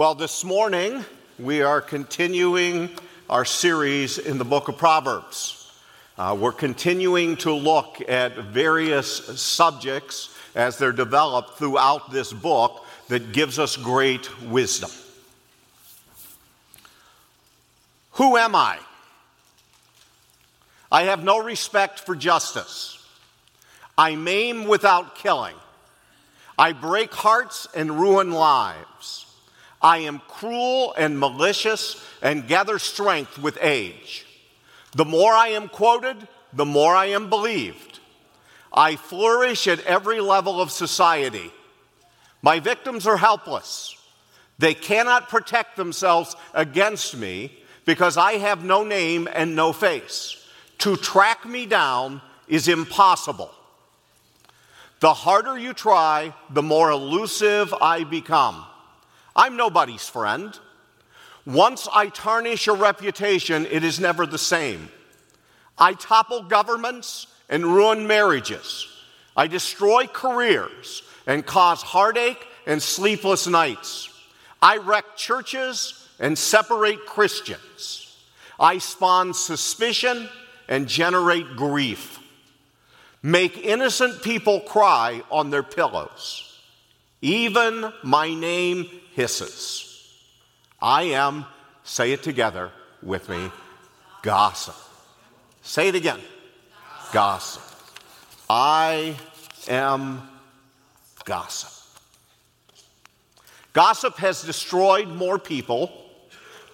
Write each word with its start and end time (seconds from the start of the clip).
Well, 0.00 0.14
this 0.14 0.44
morning 0.44 1.04
we 1.38 1.60
are 1.60 1.82
continuing 1.82 2.88
our 3.28 3.44
series 3.44 4.16
in 4.16 4.38
the 4.38 4.46
book 4.46 4.68
of 4.68 4.78
Proverbs. 4.78 5.70
Uh, 6.16 6.34
we're 6.40 6.52
continuing 6.52 7.36
to 7.36 7.52
look 7.52 8.00
at 8.08 8.34
various 8.34 9.38
subjects 9.38 10.34
as 10.54 10.78
they're 10.78 10.92
developed 10.92 11.58
throughout 11.58 12.12
this 12.12 12.32
book 12.32 12.86
that 13.08 13.32
gives 13.32 13.58
us 13.58 13.76
great 13.76 14.42
wisdom. 14.44 14.88
Who 18.12 18.38
am 18.38 18.54
I? 18.54 18.78
I 20.90 21.02
have 21.02 21.22
no 21.22 21.42
respect 21.42 22.00
for 22.00 22.16
justice. 22.16 23.06
I 23.98 24.14
maim 24.16 24.64
without 24.64 25.16
killing. 25.16 25.56
I 26.58 26.72
break 26.72 27.12
hearts 27.12 27.68
and 27.74 28.00
ruin 28.00 28.30
lives. 28.30 29.26
I 29.82 29.98
am 29.98 30.20
cruel 30.28 30.94
and 30.96 31.18
malicious 31.18 32.02
and 32.20 32.46
gather 32.46 32.78
strength 32.78 33.38
with 33.38 33.58
age. 33.60 34.26
The 34.92 35.04
more 35.04 35.32
I 35.32 35.48
am 35.48 35.68
quoted, 35.68 36.16
the 36.52 36.66
more 36.66 36.94
I 36.94 37.06
am 37.06 37.30
believed. 37.30 38.00
I 38.72 38.96
flourish 38.96 39.66
at 39.66 39.84
every 39.84 40.20
level 40.20 40.60
of 40.60 40.70
society. 40.70 41.50
My 42.42 42.60
victims 42.60 43.06
are 43.06 43.16
helpless. 43.16 43.96
They 44.58 44.74
cannot 44.74 45.28
protect 45.28 45.76
themselves 45.76 46.36
against 46.52 47.16
me 47.16 47.56
because 47.84 48.16
I 48.16 48.32
have 48.34 48.64
no 48.64 48.84
name 48.84 49.28
and 49.32 49.56
no 49.56 49.72
face. 49.72 50.36
To 50.78 50.96
track 50.96 51.46
me 51.46 51.66
down 51.66 52.20
is 52.46 52.68
impossible. 52.68 53.50
The 55.00 55.14
harder 55.14 55.58
you 55.58 55.72
try, 55.72 56.34
the 56.50 56.62
more 56.62 56.90
elusive 56.90 57.72
I 57.80 58.04
become. 58.04 58.66
I'm 59.34 59.56
nobody's 59.56 60.08
friend. 60.08 60.58
Once 61.46 61.88
I 61.92 62.08
tarnish 62.08 62.68
a 62.68 62.72
reputation, 62.72 63.66
it 63.66 63.84
is 63.84 63.98
never 63.98 64.26
the 64.26 64.38
same. 64.38 64.88
I 65.78 65.94
topple 65.94 66.42
governments 66.42 67.26
and 67.48 67.64
ruin 67.64 68.06
marriages. 68.06 68.86
I 69.36 69.46
destroy 69.46 70.06
careers 70.06 71.02
and 71.26 71.46
cause 71.46 71.82
heartache 71.82 72.46
and 72.66 72.82
sleepless 72.82 73.46
nights. 73.46 74.10
I 74.60 74.76
wreck 74.76 75.16
churches 75.16 76.08
and 76.18 76.36
separate 76.36 77.06
Christians. 77.06 78.18
I 78.58 78.78
spawn 78.78 79.32
suspicion 79.32 80.28
and 80.68 80.86
generate 80.86 81.56
grief. 81.56 82.18
Make 83.22 83.58
innocent 83.58 84.22
people 84.22 84.60
cry 84.60 85.22
on 85.30 85.50
their 85.50 85.62
pillows. 85.62 86.46
Even 87.22 87.92
my 88.02 88.32
name 88.34 88.88
hisses. 89.14 89.86
I 90.80 91.02
am, 91.02 91.44
say 91.84 92.12
it 92.12 92.22
together 92.22 92.70
with 93.02 93.28
me, 93.28 93.50
gossip. 94.22 94.76
Say 95.62 95.88
it 95.88 95.94
again 95.94 96.20
gossip. 97.12 97.62
I 98.48 99.16
am 99.68 100.28
gossip. 101.24 101.70
Gossip 103.72 104.16
has 104.16 104.42
destroyed 104.42 105.08
more 105.08 105.38
people, 105.38 105.92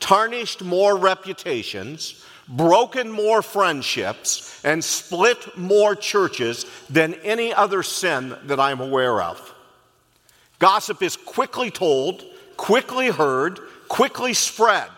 tarnished 0.00 0.62
more 0.62 0.96
reputations, 0.96 2.24
broken 2.48 3.10
more 3.10 3.42
friendships, 3.42 4.64
and 4.64 4.82
split 4.82 5.58
more 5.58 5.94
churches 5.94 6.64
than 6.88 7.14
any 7.14 7.52
other 7.52 7.82
sin 7.82 8.34
that 8.44 8.60
I'm 8.60 8.80
aware 8.80 9.20
of. 9.20 9.54
Gossip 10.58 11.02
is 11.02 11.16
quickly 11.16 11.70
told, 11.70 12.24
quickly 12.56 13.08
heard, 13.08 13.60
quickly 13.88 14.32
spread. 14.32 14.88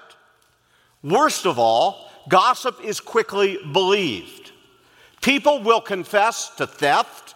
Worst 1.02 1.46
of 1.46 1.58
all, 1.58 2.10
gossip 2.28 2.82
is 2.84 3.00
quickly 3.00 3.58
believed. 3.72 4.52
People 5.20 5.62
will 5.62 5.80
confess 5.80 6.50
to 6.56 6.66
theft, 6.66 7.34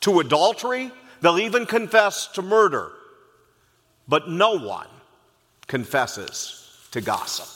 to 0.00 0.20
adultery, 0.20 0.90
they'll 1.20 1.38
even 1.38 1.66
confess 1.66 2.26
to 2.28 2.42
murder. 2.42 2.92
But 4.08 4.28
no 4.28 4.58
one 4.58 4.88
confesses 5.66 6.86
to 6.90 7.00
gossip. 7.00 7.48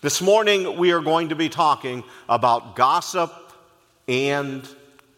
This 0.00 0.20
morning, 0.20 0.76
we 0.78 0.92
are 0.92 1.00
going 1.00 1.28
to 1.30 1.36
be 1.36 1.48
talking 1.48 2.04
about 2.28 2.76
gossip 2.76 3.32
and 4.08 4.68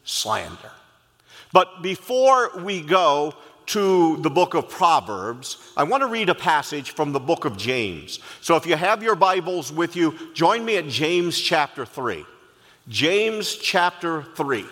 slander. 0.04 0.70
But 1.52 1.82
before 1.82 2.58
we 2.60 2.80
go 2.80 3.34
to 3.66 4.16
the 4.18 4.30
book 4.30 4.54
of 4.54 4.68
Proverbs, 4.68 5.58
I 5.76 5.84
want 5.84 6.02
to 6.02 6.06
read 6.06 6.28
a 6.28 6.34
passage 6.34 6.90
from 6.90 7.12
the 7.12 7.20
book 7.20 7.44
of 7.44 7.56
James. 7.56 8.20
So 8.40 8.56
if 8.56 8.66
you 8.66 8.76
have 8.76 9.02
your 9.02 9.14
Bibles 9.14 9.72
with 9.72 9.96
you, 9.96 10.14
join 10.34 10.64
me 10.64 10.76
at 10.76 10.88
James 10.88 11.38
chapter 11.38 11.86
3. 11.86 12.24
James 12.88 13.56
chapter 13.56 14.22
3. 14.34 14.64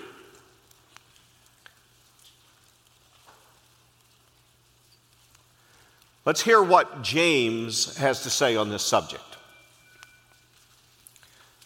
Let's 6.25 6.43
hear 6.43 6.63
what 6.63 7.03
James 7.03 7.97
has 7.97 8.23
to 8.23 8.31
say 8.31 8.55
on 8.55 8.69
this 8.69 8.85
subject. 8.85 9.25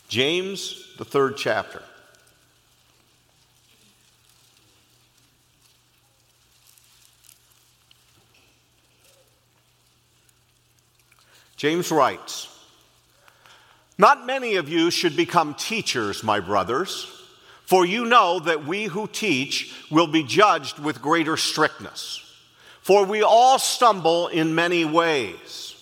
James, 0.09 0.95
the 0.97 1.05
third 1.05 1.37
chapter. 1.37 1.83
James 11.57 11.91
writes, 11.91 12.49
Not 13.97 14.27
many 14.27 14.57
of 14.57 14.69
you 14.69 14.91
should 14.91 15.17
become 15.17 15.55
teachers, 15.55 16.23
my 16.23 16.41
brothers, 16.41 17.11
for 17.65 17.85
you 17.85 18.05
know 18.05 18.39
that 18.41 18.67
we 18.67 18.85
who 18.85 19.09
teach 19.09 19.75
will 19.91 20.07
be 20.07 20.23
judged 20.23 20.79
with 20.79 21.03
greater 21.03 21.37
strictness. 21.37 22.23
For 22.83 23.05
we 23.05 23.23
all 23.23 23.59
stumble 23.59 24.29
in 24.29 24.55
many 24.55 24.85
ways. 24.85 25.75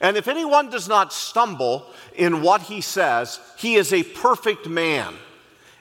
And 0.00 0.16
if 0.16 0.28
anyone 0.28 0.70
does 0.70 0.88
not 0.88 1.12
stumble 1.12 1.86
in 2.14 2.40
what 2.40 2.62
he 2.62 2.80
says, 2.80 3.40
he 3.58 3.74
is 3.74 3.92
a 3.92 4.02
perfect 4.02 4.66
man, 4.66 5.14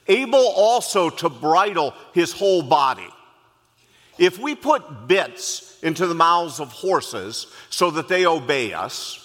able 0.08 0.48
also 0.48 1.10
to 1.10 1.30
bridle 1.30 1.94
his 2.14 2.32
whole 2.32 2.62
body. 2.62 3.08
If 4.18 4.40
we 4.40 4.56
put 4.56 5.08
bits 5.08 5.78
into 5.84 6.08
the 6.08 6.16
mouths 6.16 6.60
of 6.60 6.72
horses 6.72 7.48
so 7.70 7.92
that 7.92 8.08
they 8.08 8.26
obey 8.26 8.74
us, 8.74 9.25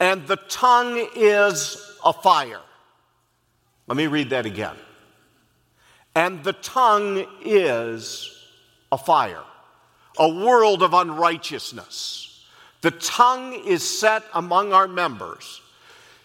And 0.00 0.26
the 0.26 0.36
tongue 0.36 1.08
is 1.16 1.76
a 2.04 2.12
fire. 2.12 2.60
Let 3.86 3.96
me 3.96 4.06
read 4.06 4.30
that 4.30 4.46
again. 4.46 4.76
And 6.14 6.44
the 6.44 6.52
tongue 6.52 7.26
is 7.44 8.34
a 8.90 8.98
fire, 8.98 9.42
a 10.18 10.28
world 10.28 10.82
of 10.82 10.94
unrighteousness. 10.94 12.44
The 12.80 12.90
tongue 12.92 13.54
is 13.54 13.82
set 13.82 14.22
among 14.34 14.72
our 14.72 14.86
members, 14.86 15.60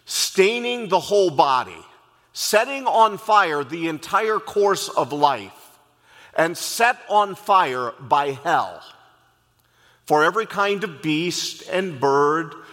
staining 0.05 0.89
the 0.89 0.99
whole 0.99 1.31
body, 1.31 1.83
setting 2.31 2.85
on 2.85 3.17
fire 3.17 3.63
the 3.63 3.87
entire 3.87 4.39
course 4.39 4.89
of 4.89 5.13
life, 5.13 5.79
and 6.35 6.57
set 6.57 6.97
on 7.09 7.35
fire 7.35 7.93
by 7.99 8.31
hell. 8.31 8.83
For 10.05 10.23
every 10.23 10.45
kind 10.45 10.83
of 10.83 11.01
beast 11.01 11.63
and 11.71 11.99
bird, 11.99 12.53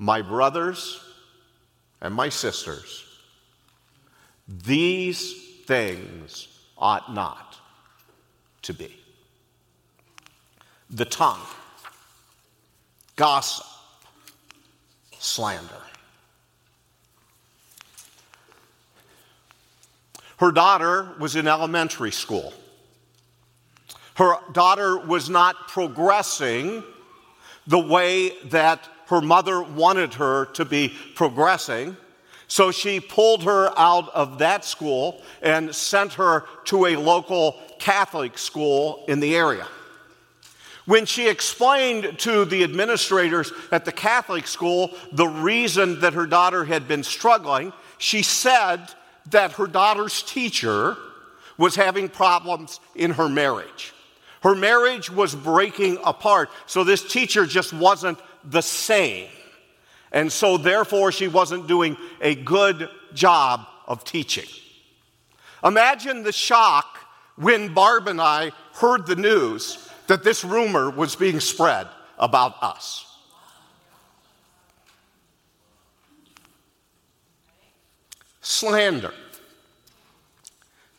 My 0.00 0.22
brothers 0.22 0.98
and 2.00 2.14
my 2.14 2.30
sisters, 2.30 3.04
these 4.48 5.34
things 5.66 6.48
ought 6.78 7.12
not 7.12 7.58
to 8.62 8.72
be. 8.72 8.96
The 10.88 11.04
tongue, 11.04 11.42
gossip, 13.16 13.66
slander. 15.18 15.68
Her 20.38 20.50
daughter 20.50 21.10
was 21.18 21.36
in 21.36 21.46
elementary 21.46 22.10
school. 22.10 22.54
Her 24.14 24.36
daughter 24.52 24.96
was 24.96 25.28
not 25.28 25.68
progressing 25.68 26.84
the 27.66 27.78
way 27.78 28.30
that 28.46 28.88
her 29.10 29.20
mother 29.20 29.60
wanted 29.60 30.14
her 30.14 30.46
to 30.46 30.64
be 30.64 30.94
progressing. 31.14 31.96
So 32.46 32.70
she 32.70 33.00
pulled 33.00 33.42
her 33.42 33.76
out 33.76 34.08
of 34.10 34.38
that 34.38 34.64
school 34.64 35.20
and 35.42 35.74
sent 35.74 36.14
her 36.14 36.44
to 36.66 36.86
a 36.86 36.96
local 36.96 37.60
Catholic 37.80 38.38
school 38.38 39.04
in 39.08 39.18
the 39.18 39.36
area. 39.36 39.66
When 40.86 41.06
she 41.06 41.28
explained 41.28 42.20
to 42.20 42.44
the 42.44 42.62
administrators 42.62 43.52
at 43.70 43.84
the 43.84 43.92
Catholic 43.92 44.46
school 44.46 44.92
the 45.12 45.28
reason 45.28 46.00
that 46.00 46.14
her 46.14 46.26
daughter 46.26 46.64
had 46.64 46.86
been 46.86 47.02
struggling, 47.02 47.72
she 47.98 48.22
said 48.22 48.80
that 49.30 49.52
her 49.52 49.66
daughter's 49.66 50.22
teacher 50.22 50.96
was 51.58 51.74
having 51.74 52.08
problems 52.08 52.80
in 52.94 53.10
her 53.12 53.28
marriage. 53.28 53.92
Her 54.42 54.54
marriage 54.54 55.10
was 55.10 55.34
breaking 55.34 55.98
apart, 56.04 56.48
so 56.66 56.82
this 56.84 57.06
teacher 57.06 57.44
just 57.44 57.72
wasn't 57.72 58.18
the 58.44 58.62
same. 58.62 59.28
And 60.12 60.30
so, 60.30 60.56
therefore, 60.56 61.12
she 61.12 61.28
wasn't 61.28 61.66
doing 61.68 61.96
a 62.20 62.34
good 62.34 62.88
job 63.14 63.66
of 63.86 64.04
teaching. 64.04 64.48
Imagine 65.64 66.22
the 66.22 66.32
shock 66.32 66.98
when 67.36 67.72
Barb 67.74 68.08
and 68.08 68.20
I 68.20 68.52
heard 68.74 69.06
the 69.06 69.16
news 69.16 69.88
that 70.06 70.24
this 70.24 70.44
rumor 70.44 70.90
was 70.90 71.16
being 71.16 71.40
spread 71.40 71.86
about 72.18 72.62
us. 72.62 73.06
Slander. 78.40 79.14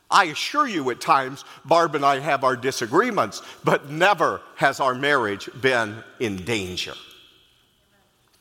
I 0.09 0.25
assure 0.25 0.67
you, 0.67 0.89
at 0.89 0.99
times, 0.99 1.45
Barb 1.63 1.95
and 1.95 2.05
I 2.05 2.19
have 2.19 2.43
our 2.43 2.55
disagreements, 2.55 3.41
but 3.63 3.89
never 3.89 4.41
has 4.55 4.79
our 4.79 4.93
marriage 4.93 5.49
been 5.61 6.03
in 6.19 6.37
danger. 6.37 6.93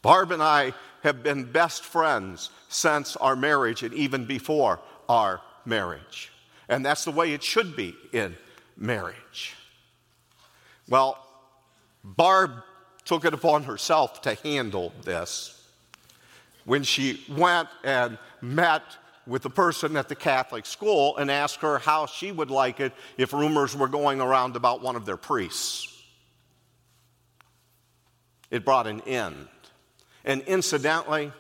Barb 0.02 0.32
and 0.32 0.43
I 0.43 0.73
have 1.02 1.23
been 1.23 1.44
best 1.44 1.85
friends 1.85 2.50
since 2.69 3.17
our 3.17 3.37
marriage 3.37 3.82
and 3.82 3.94
even 3.94 4.25
before 4.25 4.81
our 5.08 5.41
marriage. 5.64 6.32
And 6.69 6.85
that's 6.85 7.05
the 7.05 7.11
way 7.11 7.32
it 7.32 7.43
should 7.43 7.76
be 7.76 7.94
in 8.12 8.37
marriage. 8.76 9.56
Well, 10.88 11.19
Barb 12.05 12.52
took 13.05 13.25
it 13.25 13.35
upon 13.35 13.64
herself 13.64 14.23
to 14.23 14.35
handle 14.35 14.93
this 15.02 15.56
when 16.64 16.82
she 16.82 17.25
went 17.29 17.69
and 17.82 18.19
met 18.41 18.82
with 19.26 19.43
the 19.43 19.50
person 19.50 19.96
at 19.96 20.08
the 20.08 20.14
Catholic 20.14 20.67
school 20.67 21.17
and 21.17 21.31
asked 21.31 21.61
her 21.61 21.79
how 21.79 22.06
she 22.06 22.32
would 22.32 22.50
like 22.50 22.81
it 22.81 22.93
if 23.17 23.32
rumors 23.32 23.76
were 23.76 23.88
going 23.88 24.20
around 24.20 24.56
about 24.56 24.82
one 24.82 24.96
of 24.96 25.06
their 25.06 25.17
priests. 25.17 25.87
It 28.50 28.64
brought 28.64 28.87
an 28.87 29.00
end. 29.03 29.49
And 30.25 30.43
incidentally, 30.43 31.32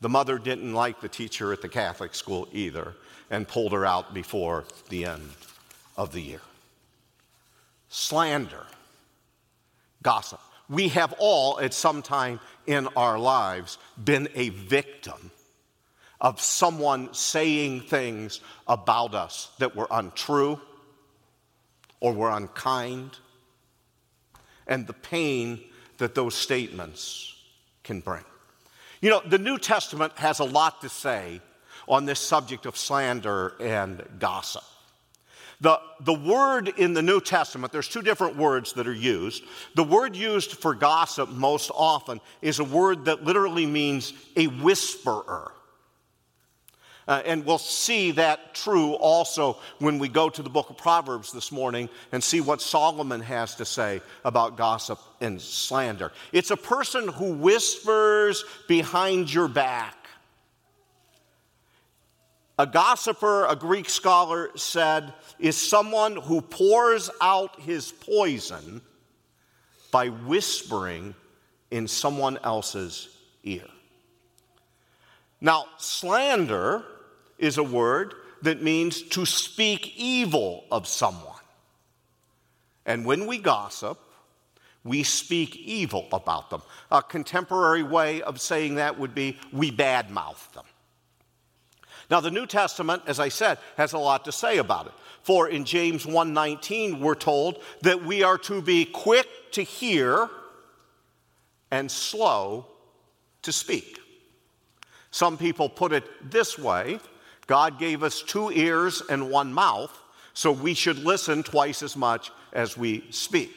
the 0.00 0.08
mother 0.08 0.38
didn't 0.38 0.72
like 0.72 1.00
the 1.00 1.08
teacher 1.08 1.52
at 1.52 1.62
the 1.62 1.68
Catholic 1.68 2.14
school 2.14 2.48
either 2.52 2.94
and 3.30 3.46
pulled 3.46 3.72
her 3.72 3.84
out 3.84 4.14
before 4.14 4.64
the 4.88 5.04
end 5.04 5.30
of 5.96 6.12
the 6.12 6.20
year 6.20 6.40
slander, 7.90 8.64
gossip. 10.02 10.40
We 10.68 10.88
have 10.88 11.12
all, 11.18 11.60
at 11.60 11.74
some 11.74 12.00
time 12.00 12.40
in 12.66 12.86
our 12.96 13.18
lives, 13.18 13.76
been 14.02 14.28
a 14.34 14.50
victim 14.50 15.32
of 16.20 16.40
someone 16.40 17.12
saying 17.12 17.82
things 17.82 18.40
about 18.68 19.14
us 19.14 19.50
that 19.58 19.74
were 19.74 19.88
untrue 19.90 20.60
or 21.98 22.12
were 22.12 22.30
unkind, 22.30 23.18
and 24.66 24.86
the 24.86 24.92
pain 24.92 25.60
that 25.98 26.14
those 26.14 26.34
statements 26.34 27.34
can 27.84 28.00
bring. 28.00 28.24
You 29.00 29.10
know, 29.10 29.22
the 29.24 29.38
New 29.38 29.58
Testament 29.58 30.12
has 30.16 30.40
a 30.40 30.44
lot 30.44 30.82
to 30.82 30.88
say 30.88 31.40
on 31.88 32.04
this 32.04 32.20
subject 32.20 32.66
of 32.66 32.76
slander 32.76 33.54
and 33.60 34.02
gossip. 34.18 34.62
The, 35.60 35.78
the 36.00 36.14
word 36.14 36.68
in 36.78 36.94
the 36.94 37.02
New 37.02 37.20
Testament, 37.20 37.72
there's 37.72 37.88
two 37.88 38.00
different 38.00 38.36
words 38.36 38.72
that 38.74 38.86
are 38.86 38.94
used. 38.94 39.44
The 39.74 39.84
word 39.84 40.16
used 40.16 40.52
for 40.52 40.74
gossip 40.74 41.28
most 41.28 41.70
often 41.74 42.20
is 42.40 42.60
a 42.60 42.64
word 42.64 43.04
that 43.06 43.24
literally 43.24 43.66
means 43.66 44.14
a 44.36 44.46
whisperer. 44.46 45.52
Uh, 47.08 47.22
and 47.24 47.44
we'll 47.44 47.58
see 47.58 48.12
that 48.12 48.54
true 48.54 48.92
also 48.94 49.56
when 49.78 49.98
we 49.98 50.08
go 50.08 50.28
to 50.28 50.42
the 50.42 50.50
book 50.50 50.70
of 50.70 50.76
Proverbs 50.76 51.32
this 51.32 51.50
morning 51.50 51.88
and 52.12 52.22
see 52.22 52.40
what 52.40 52.60
Solomon 52.62 53.20
has 53.20 53.56
to 53.56 53.64
say 53.64 54.00
about 54.24 54.56
gossip 54.56 54.98
and 55.20 55.40
slander. 55.40 56.12
It's 56.32 56.50
a 56.50 56.56
person 56.56 57.08
who 57.08 57.32
whispers 57.32 58.44
behind 58.68 59.32
your 59.32 59.48
back 59.48 59.96
a 62.60 62.66
gossiper, 62.66 63.46
a 63.46 63.56
Greek 63.56 63.88
scholar 63.88 64.50
said, 64.54 65.14
is 65.38 65.56
someone 65.56 66.14
who 66.14 66.42
pours 66.42 67.08
out 67.18 67.58
his 67.62 67.90
poison 67.90 68.82
by 69.90 70.08
whispering 70.08 71.14
in 71.70 71.88
someone 71.88 72.38
else's 72.44 73.08
ear. 73.44 73.64
Now, 75.40 75.66
slander 75.78 76.84
is 77.38 77.56
a 77.56 77.62
word 77.62 78.14
that 78.42 78.62
means 78.62 79.02
to 79.02 79.26
speak 79.26 79.94
evil 79.96 80.64
of 80.70 80.86
someone. 80.86 81.40
And 82.86 83.04
when 83.04 83.26
we 83.26 83.38
gossip, 83.38 83.98
we 84.84 85.02
speak 85.02 85.56
evil 85.56 86.08
about 86.12 86.50
them. 86.50 86.62
A 86.90 87.02
contemporary 87.02 87.82
way 87.82 88.22
of 88.22 88.40
saying 88.40 88.76
that 88.76 88.98
would 88.98 89.14
be 89.14 89.38
we 89.52 89.70
badmouth 89.70 90.52
them. 90.52 90.64
Now 92.10 92.20
the 92.20 92.30
New 92.30 92.46
Testament, 92.46 93.02
as 93.06 93.20
I 93.20 93.28
said, 93.28 93.58
has 93.76 93.92
a 93.92 93.98
lot 93.98 94.24
to 94.24 94.32
say 94.32 94.58
about 94.58 94.86
it. 94.86 94.92
For 95.22 95.48
in 95.48 95.64
James 95.64 96.06
1:19 96.06 97.00
we're 97.00 97.14
told 97.14 97.62
that 97.82 98.04
we 98.04 98.22
are 98.22 98.38
to 98.38 98.62
be 98.62 98.84
quick 98.84 99.52
to 99.52 99.62
hear 99.62 100.30
and 101.70 101.90
slow 101.90 102.66
to 103.42 103.52
speak. 103.52 103.99
Some 105.10 105.36
people 105.36 105.68
put 105.68 105.92
it 105.92 106.04
this 106.30 106.58
way, 106.58 107.00
God 107.46 107.78
gave 107.78 108.02
us 108.02 108.22
two 108.22 108.50
ears 108.52 109.02
and 109.10 109.28
one 109.28 109.52
mouth, 109.52 109.96
so 110.34 110.52
we 110.52 110.72
should 110.74 110.98
listen 110.98 111.42
twice 111.42 111.82
as 111.82 111.96
much 111.96 112.30
as 112.52 112.76
we 112.76 113.04
speak. 113.10 113.52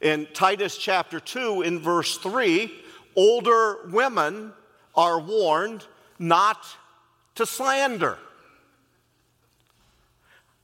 In 0.00 0.26
Titus 0.32 0.78
chapter 0.78 1.20
2 1.20 1.62
in 1.62 1.80
verse 1.80 2.16
3, 2.18 2.72
older 3.16 3.88
women 3.90 4.52
are 4.94 5.20
warned 5.20 5.84
not 6.18 6.64
to 7.34 7.44
slander. 7.44 8.18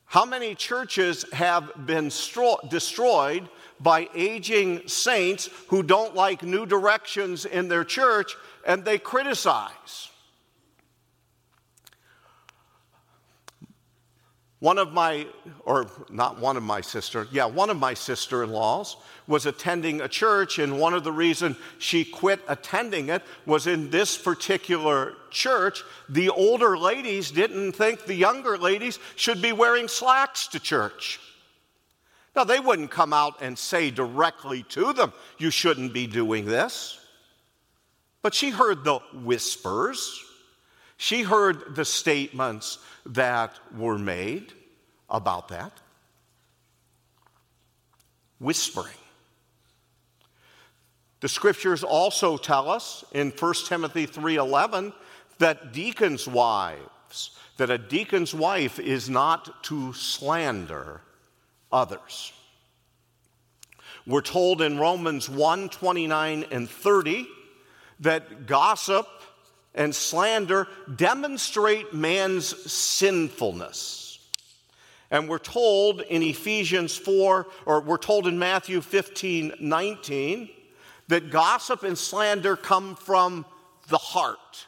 How 0.07 0.25
many 0.25 0.55
churches 0.55 1.25
have 1.33 1.87
been 1.87 2.07
stro- 2.07 2.69
destroyed 2.71 3.49
by 3.85 4.09
aging 4.15 4.89
saints 4.89 5.49
who 5.69 5.83
don't 5.83 6.15
like 6.15 6.43
new 6.43 6.65
directions 6.65 7.45
in 7.45 7.69
their 7.69 7.85
church 7.85 8.35
and 8.67 8.85
they 8.85 8.99
criticize? 8.99 10.09
One 14.61 14.79
of 14.79 14.95
my, 14.95 15.27
or 15.67 15.91
not 16.09 16.41
one 16.41 16.57
of 16.57 16.63
my 16.63 16.81
sister, 16.81 17.29
yeah, 17.31 17.45
one 17.45 17.69
of 17.69 17.77
my 17.79 17.93
sister 17.93 18.43
in 18.43 18.51
laws 18.51 18.97
was 19.27 19.45
attending 19.45 20.01
a 20.01 20.09
church, 20.09 20.59
and 20.59 20.81
one 20.81 20.95
of 20.95 21.05
the 21.05 21.13
reasons 21.13 21.59
she 21.79 22.03
quit 22.03 22.41
attending 22.49 23.11
it 23.11 23.23
was 23.45 23.67
in 23.67 23.91
this 23.91 24.17
particular 24.17 25.17
church, 25.31 25.83
the 26.09 26.31
older 26.31 26.79
ladies 26.79 27.31
didn't 27.31 27.73
think 27.73 28.07
the 28.07 28.15
younger 28.15 28.57
ladies 28.57 28.99
should 29.17 29.43
be 29.43 29.53
wearing 29.53 29.87
slacks 29.87 30.47
to 30.47 30.59
church. 30.59 31.21
Now, 32.35 32.45
they 32.45 32.59
wouldn't 32.59 32.91
come 32.91 33.13
out 33.13 33.41
and 33.41 33.57
say 33.57 33.91
directly 33.91 34.65
to 34.71 34.93
them, 34.93 35.13
You 35.39 35.51
shouldn't 35.51 35.93
be 35.93 36.07
doing 36.07 36.47
this. 36.47 36.99
But 38.23 38.35
she 38.35 38.51
heard 38.51 38.85
the 38.85 38.99
whispers, 39.13 40.23
she 40.97 41.23
heard 41.23 41.77
the 41.77 41.85
statements 41.85 42.79
that 43.07 43.53
were 43.77 43.99
made 43.99 44.53
about 45.11 45.49
that. 45.49 45.73
Whispering. 48.39 48.97
The 51.21 51.29
scriptures 51.29 51.85
also 51.85 52.37
tell 52.37 52.69
us 52.69 53.05
in 53.13 53.31
1 53.31 53.67
Timothy 53.67 54.07
3:11 54.07 54.93
that 55.39 55.73
deacons' 55.73 56.27
wives, 56.27 57.31
that 57.57 57.71
a 57.71 57.79
deacon's 57.79 58.35
wife 58.35 58.79
is 58.79 59.09
not 59.09 59.63
to 59.65 59.93
slander 59.93 61.01
others. 61.75 62.33
We're 64.07 64.23
told 64.23 64.63
in 64.63 64.79
Romans 64.79 65.29
1 65.29 65.69
29 65.71 66.45
and 66.51 66.71
30 66.71 67.27
that 68.01 68.47
gossip 68.47 69.09
and 69.75 69.95
slander 69.95 70.69
demonstrate 70.95 71.93
man's 71.93 72.47
sinfulness. 72.71 74.19
And 75.11 75.29
we're 75.29 75.39
told 75.39 76.01
in 76.01 76.23
Ephesians 76.23 76.97
4, 76.97 77.47
or 77.67 77.81
we're 77.81 77.99
told 77.99 78.27
in 78.27 78.39
Matthew 78.39 78.81
15 78.81 79.55
19, 79.59 80.51
that 81.09 81.31
gossip 81.31 81.83
and 81.83 81.99
slander 81.99 82.57
come 82.57 82.95
from 82.95 83.45
the 83.89 83.99
heart. 83.99 84.67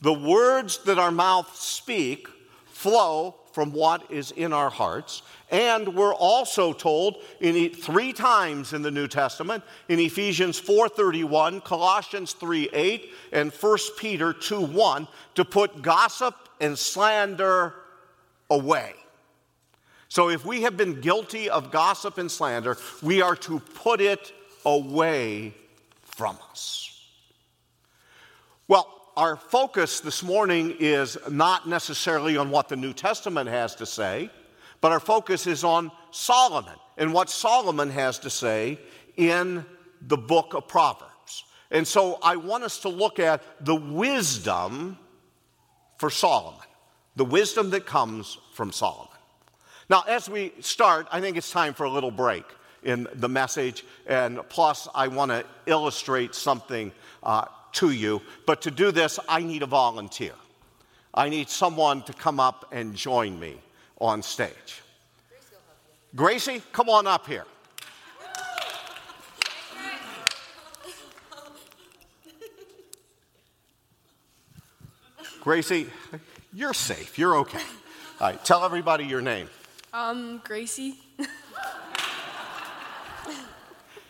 The 0.00 0.12
words 0.12 0.78
that 0.84 0.98
our 0.98 1.10
mouths 1.10 1.58
speak 1.58 2.28
flow 2.66 3.39
from 3.52 3.72
what 3.72 4.10
is 4.10 4.30
in 4.30 4.52
our 4.52 4.70
hearts. 4.70 5.22
And 5.50 5.94
we're 5.94 6.14
also 6.14 6.72
told 6.72 7.16
in 7.40 7.70
three 7.70 8.12
times 8.12 8.72
in 8.72 8.82
the 8.82 8.90
New 8.90 9.08
Testament, 9.08 9.64
in 9.88 9.98
Ephesians 9.98 10.60
4:31, 10.60 11.60
Colossians 11.60 12.32
3:8, 12.34 13.10
and 13.32 13.52
1 13.52 13.96
Peter 13.96 14.32
2:1, 14.32 15.08
to 15.34 15.44
put 15.44 15.82
gossip 15.82 16.34
and 16.60 16.78
slander 16.78 17.74
away. 18.48 18.94
So 20.08 20.28
if 20.28 20.44
we 20.44 20.62
have 20.62 20.76
been 20.76 21.00
guilty 21.00 21.48
of 21.48 21.70
gossip 21.70 22.18
and 22.18 22.30
slander, 22.30 22.76
we 23.00 23.22
are 23.22 23.36
to 23.36 23.60
put 23.60 24.00
it 24.00 24.32
away 24.64 25.54
from 26.02 26.36
us. 26.50 26.90
Well, 28.66 28.99
our 29.16 29.36
focus 29.36 30.00
this 30.00 30.22
morning 30.22 30.76
is 30.78 31.18
not 31.28 31.68
necessarily 31.68 32.36
on 32.36 32.50
what 32.50 32.68
the 32.68 32.76
New 32.76 32.92
Testament 32.92 33.48
has 33.48 33.74
to 33.76 33.86
say, 33.86 34.30
but 34.80 34.92
our 34.92 35.00
focus 35.00 35.46
is 35.46 35.64
on 35.64 35.90
Solomon 36.10 36.74
and 36.96 37.12
what 37.12 37.30
Solomon 37.30 37.90
has 37.90 38.18
to 38.20 38.30
say 38.30 38.78
in 39.16 39.64
the 40.00 40.16
book 40.16 40.54
of 40.54 40.68
Proverbs. 40.68 41.44
And 41.70 41.86
so 41.86 42.18
I 42.22 42.36
want 42.36 42.64
us 42.64 42.80
to 42.80 42.88
look 42.88 43.18
at 43.18 43.42
the 43.64 43.76
wisdom 43.76 44.98
for 45.98 46.10
Solomon, 46.10 46.66
the 47.16 47.24
wisdom 47.24 47.70
that 47.70 47.86
comes 47.86 48.38
from 48.54 48.72
Solomon. 48.72 49.08
Now, 49.88 50.04
as 50.06 50.28
we 50.28 50.52
start, 50.60 51.06
I 51.10 51.20
think 51.20 51.36
it's 51.36 51.50
time 51.50 51.74
for 51.74 51.84
a 51.84 51.90
little 51.90 52.10
break 52.10 52.44
in 52.82 53.08
the 53.14 53.28
message. 53.28 53.84
And 54.06 54.40
plus, 54.48 54.88
I 54.94 55.08
want 55.08 55.30
to 55.30 55.44
illustrate 55.66 56.34
something 56.34 56.92
uh, 57.22 57.46
to 57.74 57.90
you. 57.90 58.22
But 58.46 58.62
to 58.62 58.70
do 58.70 58.90
this, 58.90 59.18
I 59.28 59.42
need 59.42 59.62
a 59.62 59.66
volunteer. 59.66 60.32
I 61.12 61.28
need 61.28 61.48
someone 61.48 62.02
to 62.02 62.12
come 62.12 62.38
up 62.38 62.66
and 62.72 62.94
join 62.94 63.38
me 63.38 63.56
on 64.00 64.22
stage. 64.22 64.82
Gracie, 66.14 66.62
come 66.72 66.88
on 66.88 67.06
up 67.06 67.26
here. 67.26 67.44
Gracie, 75.40 75.86
you're 76.52 76.74
safe. 76.74 77.18
You're 77.18 77.36
okay. 77.38 77.62
All 78.20 78.28
right, 78.28 78.44
tell 78.44 78.64
everybody 78.64 79.04
your 79.06 79.22
name. 79.22 79.48
Um, 79.92 80.42
Gracie. 80.44 80.98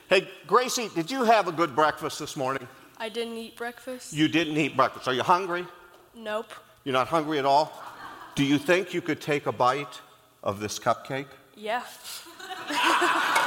Hey, 0.09 0.29
Gracie, 0.49 0.89
did 0.93 1.09
you 1.09 1.23
have 1.23 1.47
a 1.47 1.53
good 1.53 1.77
breakfast 1.77 2.19
this 2.19 2.37
morning? 2.37 2.67
I 3.01 3.09
didn't 3.09 3.39
eat 3.39 3.57
breakfast. 3.57 4.13
You 4.13 4.29
didn't 4.29 4.57
eat 4.59 4.77
breakfast. 4.77 5.09
Are 5.09 5.15
you 5.15 5.23
hungry? 5.23 5.67
Nope. 6.15 6.53
You're 6.85 6.93
not 6.93 7.09
hungry 7.09 7.39
at 7.39 7.47
all? 7.47 7.73
Do 8.35 8.45
you 8.45 8.59
think 8.59 8.95
you 8.95 9.01
could 9.01 9.21
take 9.21 9.47
a 9.47 9.53
bite 9.53 10.01
of 10.45 10.61
this 10.61 10.79
cupcake? 10.79 11.27
Yeah. 11.57 11.83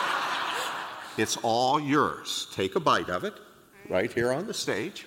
It's 1.16 1.38
all 1.38 1.80
yours. 1.80 2.48
Take 2.54 2.76
a 2.76 2.80
bite 2.80 3.10
of 3.10 3.24
it 3.24 3.36
right 3.88 4.12
here 4.12 4.32
on 4.32 4.48
the 4.48 4.54
stage. 4.54 5.06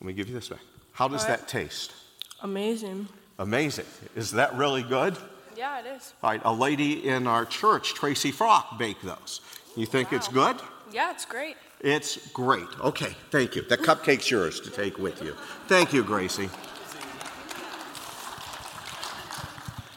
Let 0.00 0.06
me 0.06 0.12
give 0.12 0.28
you 0.28 0.34
this 0.34 0.48
back. 0.48 0.58
How 0.90 1.06
does 1.06 1.22
right. 1.22 1.38
that 1.38 1.46
taste? 1.46 1.92
Amazing. 2.40 3.06
Amazing. 3.38 3.86
Is 4.16 4.32
that 4.32 4.56
really 4.56 4.82
good? 4.82 5.16
Yeah, 5.56 5.80
it 5.80 5.86
is. 5.96 6.14
All 6.22 6.30
right, 6.30 6.40
a 6.44 6.52
lady 6.52 7.06
in 7.06 7.26
our 7.26 7.44
church, 7.44 7.94
Tracy 7.94 8.30
Frock, 8.30 8.78
baked 8.78 9.04
those. 9.04 9.40
You 9.76 9.86
think 9.86 10.12
it's 10.12 10.28
good? 10.28 10.56
Yeah, 10.92 11.10
it's 11.10 11.24
great. 11.24 11.56
It's 11.80 12.28
great. 12.28 12.66
Okay, 12.80 13.14
thank 13.30 13.56
you. 13.56 13.62
The 13.62 13.76
cupcake's 13.76 14.30
yours 14.30 14.60
to 14.60 14.70
take 14.70 14.98
with 14.98 15.22
you. 15.22 15.34
Thank 15.66 15.92
you, 15.92 16.02
Gracie. 16.04 16.48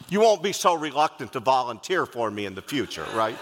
You 0.08 0.20
won't 0.20 0.42
be 0.42 0.52
so 0.52 0.74
reluctant 0.74 1.32
to 1.32 1.40
volunteer 1.40 2.06
for 2.06 2.30
me 2.30 2.46
in 2.46 2.54
the 2.54 2.62
future, 2.62 3.06
right? 3.14 3.36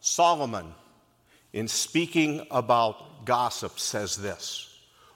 Solomon, 0.00 0.74
in 1.52 1.66
speaking 1.66 2.46
about 2.50 3.24
gossip, 3.24 3.78
says 3.78 4.16
this 4.16 4.73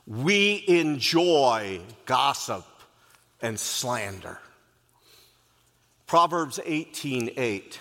We 0.08 0.64
enjoy 0.66 1.82
gossip 2.06 2.64
and 3.42 3.60
slander. 3.60 4.38
Proverbs 6.06 6.58
18:8 6.64 7.78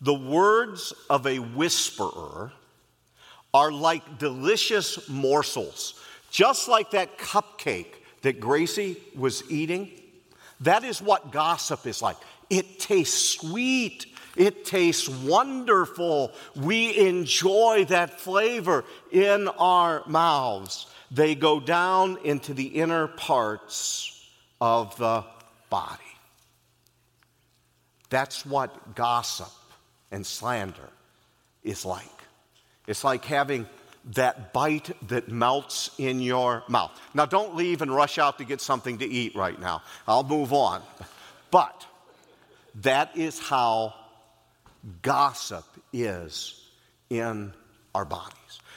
The 0.00 0.14
words 0.14 0.92
of 1.08 1.28
a 1.28 1.38
whisperer 1.38 2.52
are 3.54 3.70
like 3.70 4.18
delicious 4.18 5.08
morsels, 5.08 5.94
just 6.28 6.66
like 6.66 6.90
that 6.90 7.16
cupcake 7.16 7.94
that 8.22 8.40
Gracie 8.40 8.96
was 9.14 9.48
eating. 9.48 9.92
That 10.58 10.82
is 10.82 11.00
what 11.00 11.30
gossip 11.30 11.86
is 11.86 12.02
like. 12.02 12.16
It 12.50 12.80
tastes 12.80 13.38
sweet. 13.38 14.06
It 14.36 14.64
tastes 14.64 15.08
wonderful. 15.08 16.32
We 16.56 16.96
enjoy 16.96 17.86
that 17.88 18.20
flavor 18.20 18.84
in 19.12 19.48
our 19.48 20.02
mouths. 20.06 20.86
They 21.10 21.34
go 21.34 21.60
down 21.60 22.18
into 22.24 22.54
the 22.54 22.66
inner 22.66 23.06
parts 23.06 24.28
of 24.60 24.96
the 24.96 25.24
body. 25.70 26.02
That's 28.10 28.44
what 28.44 28.94
gossip 28.94 29.52
and 30.10 30.26
slander 30.26 30.88
is 31.62 31.84
like. 31.84 32.06
It's 32.86 33.04
like 33.04 33.24
having 33.24 33.66
that 34.12 34.52
bite 34.52 34.90
that 35.08 35.28
melts 35.28 35.90
in 35.98 36.20
your 36.20 36.62
mouth. 36.68 36.90
Now, 37.14 37.26
don't 37.26 37.56
leave 37.56 37.80
and 37.82 37.94
rush 37.94 38.18
out 38.18 38.38
to 38.38 38.44
get 38.44 38.60
something 38.60 38.98
to 38.98 39.06
eat 39.06 39.34
right 39.34 39.58
now. 39.58 39.82
I'll 40.06 40.24
move 40.24 40.52
on. 40.52 40.82
But 41.50 41.86
that 42.82 43.16
is 43.16 43.38
how 43.38 43.94
gossip 45.02 45.64
is 45.92 46.60
in 47.10 47.52
our 47.94 48.04
bodies. 48.04 48.34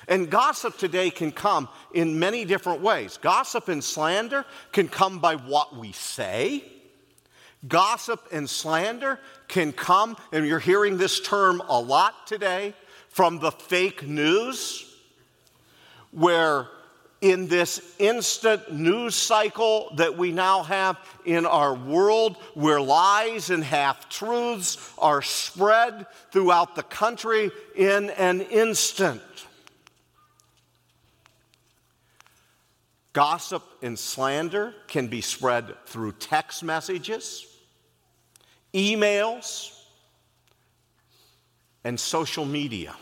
And 0.08 0.30
gossip 0.30 0.78
today 0.78 1.10
can 1.10 1.32
come 1.32 1.68
in 1.94 2.20
many 2.20 2.46
different 2.46 2.82
ways. 2.82 3.18
Gossip 3.18 3.68
and 3.68 3.84
slander 3.84 4.46
can 4.72 4.88
come 4.88 5.20
by 5.20 5.36
what 5.36 5.76
we 5.76 5.92
say. 5.92 6.64
Gossip 7.68 8.24
and 8.32 8.50
slander 8.50 9.20
can 9.48 9.74
come, 9.74 10.16
and 10.32 10.46
you're 10.46 10.60
hearing 10.60 10.98
this 10.98 11.20
term 11.20 11.62
a 11.68 11.80
lot 11.80 12.28
today, 12.28 12.74
from 13.10 13.40
the 13.40 13.52
fake 13.52 14.08
news, 14.08 14.86
where 16.12 16.68
in 17.22 17.48
this 17.48 17.96
instant 17.98 18.72
news 18.72 19.16
cycle 19.16 19.92
that 19.96 20.18
we 20.18 20.32
now 20.32 20.64
have 20.64 20.98
in 21.26 21.46
our 21.46 21.74
world, 21.74 22.38
where 22.54 22.80
lies 22.80 23.50
and 23.50 23.64
half 23.64 24.08
truths 24.10 24.94
are 24.98 25.22
spread 25.22 26.06
throughout 26.32 26.76
the 26.76 26.84
country 26.84 27.52
in 27.76 28.10
an 28.12 28.42
instant. 28.42 29.22
Gossip 33.14 33.64
and 33.82 33.98
slander 33.98 34.76
can 34.88 35.08
be 35.08 35.22
spread 35.22 35.74
through 35.88 36.12
text 36.12 36.64
messages, 36.64 37.48
emails, 38.76 39.74
and 41.84 42.00
social 42.00 42.46
media. 42.46 42.96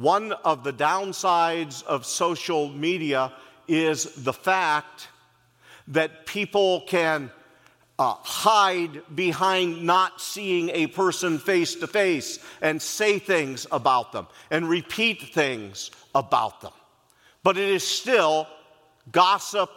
One 0.00 0.32
of 0.32 0.64
the 0.64 0.72
downsides 0.72 1.82
of 1.82 2.06
social 2.06 2.70
media 2.70 3.34
is 3.68 4.04
the 4.14 4.32
fact 4.32 5.08
that 5.88 6.24
people 6.24 6.84
can 6.86 7.30
uh, 7.98 8.14
hide 8.14 9.02
behind 9.14 9.84
not 9.84 10.18
seeing 10.18 10.70
a 10.70 10.86
person 10.86 11.38
face 11.38 11.74
to 11.74 11.86
face 11.86 12.38
and 12.62 12.80
say 12.80 13.18
things 13.18 13.66
about 13.70 14.12
them 14.12 14.26
and 14.50 14.70
repeat 14.70 15.34
things 15.34 15.90
about 16.14 16.62
them. 16.62 16.72
But 17.42 17.58
it 17.58 17.68
is 17.68 17.86
still 17.86 18.46
gossip, 19.12 19.68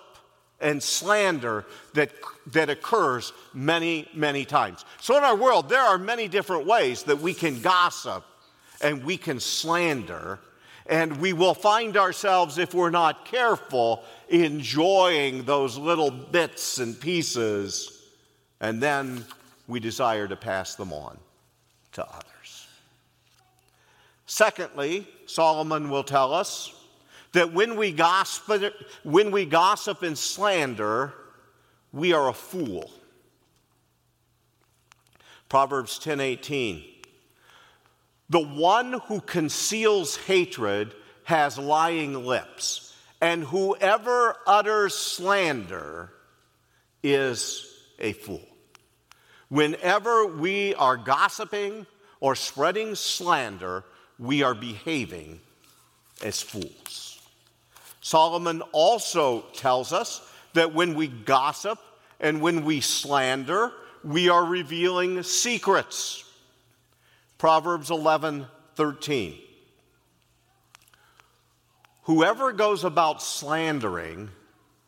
and 0.62 0.82
slander 0.82 1.65
that, 1.96 2.12
that 2.53 2.70
occurs 2.70 3.34
many, 3.53 4.08
many 4.13 4.46
times. 4.46 4.86
So, 5.01 5.18
in 5.18 5.24
our 5.25 5.36
world, 5.36 5.68
there 5.68 5.82
are 5.82 5.98
many 5.98 6.30
different 6.30 6.65
ways 6.65 7.03
that 7.03 7.20
we 7.20 7.34
can 7.34 7.60
gossip 7.60 8.24
and 8.84 9.04
we 9.04 9.18
can 9.18 9.40
slander, 9.40 10.40
and 10.86 11.18
we 11.22 11.32
will 11.34 11.54
find 11.54 11.96
ourselves, 11.96 12.58
if 12.58 12.74
we're 12.74 12.90
not 12.90 13.25
careful, 13.25 14.04
enjoying 14.28 15.44
those 15.44 15.78
little 15.78 16.12
bits 16.12 16.78
and 16.80 17.00
pieces, 17.00 18.04
and 18.60 18.84
then 18.84 19.25
we 19.68 19.80
desire 19.80 20.28
to 20.28 20.36
pass 20.36 20.75
them 20.75 20.92
on 20.92 21.18
to 21.94 22.06
others. 22.06 22.68
Secondly, 24.25 25.08
Solomon 25.25 25.90
will 25.90 26.04
tell 26.04 26.34
us 26.34 26.74
that 27.32 27.54
when 27.54 27.78
we 27.78 27.92
gossip, 27.92 28.74
when 29.04 29.32
we 29.32 29.46
gossip 29.46 30.04
and 30.04 30.18
slander, 30.18 31.13
we 31.92 32.13
are 32.13 32.28
a 32.28 32.34
fool. 32.34 32.92
Proverbs 35.50 36.00
10:18 36.00 36.93
The 38.30 38.39
one 38.39 38.94
who 39.08 39.22
conceals 39.22 40.15
hatred 40.15 40.94
has 41.25 41.58
lying 41.58 42.25
lips, 42.25 42.96
and 43.22 43.44
whoever 43.44 44.36
utters 44.48 44.96
slander 44.96 46.12
is 47.01 47.70
a 48.00 48.13
fool. 48.13 48.48
Whenever 49.50 50.25
we 50.25 50.74
are 50.75 50.98
gossiping 50.98 51.86
or 52.20 52.36
spreading 52.36 52.96
slander, 52.96 53.84
we 54.18 54.42
are 54.42 54.56
behaving 54.56 55.39
as 56.24 56.42
fools. 56.42 57.22
Solomon 58.01 58.62
also 58.72 59.42
tells 59.53 59.94
us 59.94 60.22
that 60.53 60.74
when 60.74 60.96
we 60.96 61.08
gossip 61.08 61.80
and 62.20 62.42
when 62.42 62.65
we 62.65 62.82
slander, 62.82 63.72
we 64.03 64.30
are 64.30 64.44
revealing 64.44 65.24
secrets. 65.24 66.23
Proverbs 67.44 67.92
11 67.92 68.48
13. 68.76 69.38
Whoever 72.04 72.54
goes 72.54 72.86
about 72.86 73.22
slandering 73.22 74.30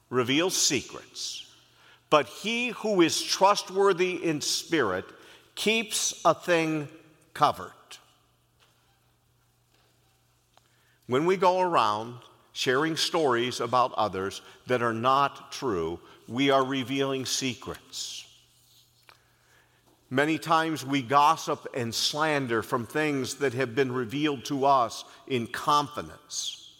reveals 0.09 0.55
secrets, 0.55 1.53
but 2.09 2.27
he 2.27 2.69
who 2.69 3.01
is 3.01 3.21
trustworthy 3.21 4.23
in 4.23 4.39
spirit 4.39 5.03
keeps 5.55 6.21
a 6.23 6.33
thing 6.33 6.87
covered. 7.33 7.73
When 11.07 11.25
we 11.25 11.35
go 11.35 11.59
around 11.59 12.19
sharing 12.53 12.95
stories 12.95 13.59
about 13.59 13.91
others 13.95 14.41
that 14.67 14.81
are 14.81 14.93
not 14.93 15.51
true, 15.51 15.99
we 16.29 16.51
are 16.51 16.63
revealing 16.63 17.25
secrets. 17.25 18.25
Many 20.09 20.37
times 20.37 20.85
we 20.85 21.01
gossip 21.01 21.67
and 21.73 21.93
slander 21.93 22.61
from 22.61 22.85
things 22.85 23.35
that 23.35 23.53
have 23.53 23.73
been 23.73 23.91
revealed 23.91 24.45
to 24.45 24.65
us 24.65 25.03
in 25.27 25.47
confidence. 25.47 26.73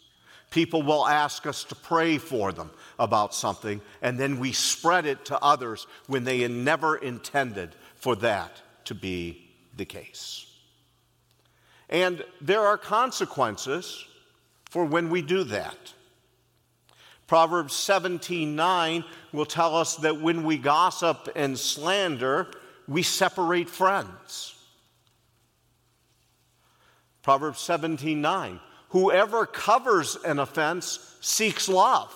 People 0.52 0.84
will 0.84 1.06
ask 1.08 1.46
us 1.48 1.64
to 1.66 1.76
pray 1.76 2.18
for 2.18 2.52
them 2.52 2.70
about 3.00 3.34
something, 3.34 3.82
and 4.02 4.20
then 4.20 4.40
we 4.40 4.52
spread 4.52 5.06
it 5.06 5.26
to 5.26 5.40
others 5.40 5.88
when 6.08 6.24
they 6.24 6.48
never 6.48 6.96
intended 6.96 7.76
for 7.96 8.16
that 8.18 8.62
to 8.86 8.94
be 8.96 9.50
the 9.76 9.86
case. 9.86 10.46
And 11.90 12.24
there 12.40 12.62
are 12.62 12.78
consequences 12.78 14.06
for 14.70 14.86
when 14.86 15.10
we 15.10 15.22
do 15.22 15.44
that. 15.46 15.94
Proverbs 17.28 17.74
17:9 17.74 19.04
will 19.34 19.46
tell 19.46 19.76
us 19.76 19.96
that 19.98 20.22
when 20.22 20.44
we 20.44 20.58
gossip 20.58 21.28
and 21.36 21.58
slander, 21.58 22.52
we 22.88 23.04
separate 23.04 23.70
friends. 23.70 24.56
Proverbs 27.22 27.60
17:9 27.60 28.60
Whoever 28.90 29.46
covers 29.46 30.16
an 30.16 30.40
offense 30.40 31.18
seeks 31.20 31.68
love. 31.68 32.14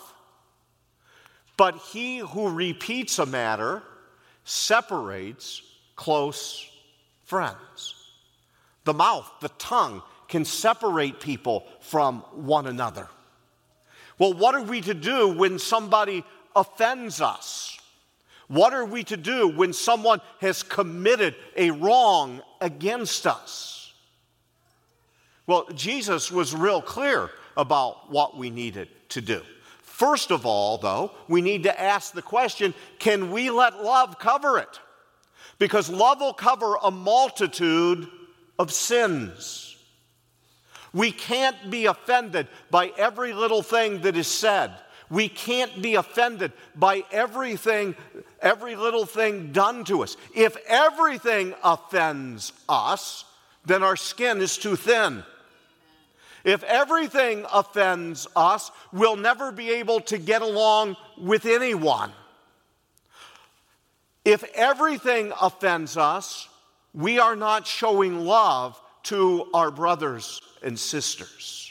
But 1.58 1.76
he 1.78 2.20
who 2.20 2.50
repeats 2.50 3.20
a 3.20 3.26
matter 3.26 3.84
separates 4.46 5.62
close 5.98 6.66
friends. 7.26 7.96
The 8.86 8.94
mouth, 8.94 9.30
the 9.42 9.50
tongue 9.50 10.02
can 10.30 10.46
separate 10.46 11.20
people 11.20 11.68
from 11.82 12.20
one 12.32 12.66
another. 12.66 13.10
Well, 14.18 14.34
what 14.34 14.56
are 14.56 14.62
we 14.62 14.80
to 14.82 14.94
do 14.94 15.28
when 15.28 15.60
somebody 15.60 16.24
offends 16.56 17.20
us? 17.20 17.69
What 18.50 18.74
are 18.74 18.84
we 18.84 19.04
to 19.06 19.16
do 19.16 19.48
when 19.48 19.74
someone 19.74 20.22
has 20.42 20.64
committed 20.64 21.36
a 21.56 21.70
wrong 21.70 22.42
against 22.60 23.28
us? 23.28 23.94
Well, 25.46 25.68
Jesus 25.76 26.32
was 26.32 26.56
real 26.56 26.82
clear 26.82 27.30
about 27.56 28.12
what 28.12 28.38
we 28.38 28.50
needed 28.50 28.90
to 29.10 29.22
do. 29.22 29.42
First 29.82 30.32
of 30.32 30.48
all, 30.48 30.80
though, 30.80 31.12
we 31.28 31.42
need 31.42 31.64
to 31.64 31.80
ask 31.80 32.14
the 32.14 32.22
question 32.24 32.74
can 32.98 33.32
we 33.32 33.52
let 33.52 33.84
love 33.84 34.18
cover 34.18 34.58
it? 34.58 34.80
Because 35.60 35.90
love 35.90 36.20
will 36.20 36.34
cover 36.34 36.76
a 36.82 36.90
multitude 36.90 38.08
of 38.58 38.72
sins. 38.72 39.76
We 40.92 41.12
can't 41.12 41.70
be 41.70 41.86
offended 41.86 42.48
by 42.72 42.94
every 42.98 43.34
little 43.34 43.62
thing 43.62 44.02
that 44.02 44.18
is 44.18 44.28
said. 44.28 44.72
We 45.10 45.28
can't 45.28 45.82
be 45.82 45.96
offended 45.96 46.52
by 46.76 47.04
everything, 47.12 47.96
every 48.42 48.76
little 48.76 49.06
thing 49.06 49.52
done 49.52 49.84
to 49.86 50.04
us. 50.04 50.18
If 50.36 50.56
everything 50.68 51.56
offends 51.64 52.54
us, 52.68 53.26
then 53.66 53.84
our 53.84 53.96
skin 53.96 54.40
is 54.42 54.58
too 54.58 54.76
thin. 54.76 55.24
If 56.44 56.64
everything 56.64 57.46
offends 57.52 58.28
us, 58.36 58.72
we'll 58.94 59.18
never 59.18 59.52
be 59.52 59.72
able 59.72 60.02
to 60.02 60.18
get 60.18 60.42
along 60.42 60.96
with 61.18 61.46
anyone. 61.46 62.12
If 64.24 64.44
everything 64.54 65.34
offends 65.42 65.98
us, 65.98 66.48
we 66.94 67.20
are 67.20 67.36
not 67.36 67.68
showing 67.68 68.26
love 68.26 68.80
to 69.04 69.48
our 69.54 69.72
brothers 69.72 70.40
and 70.62 70.78
sisters. 70.78 71.69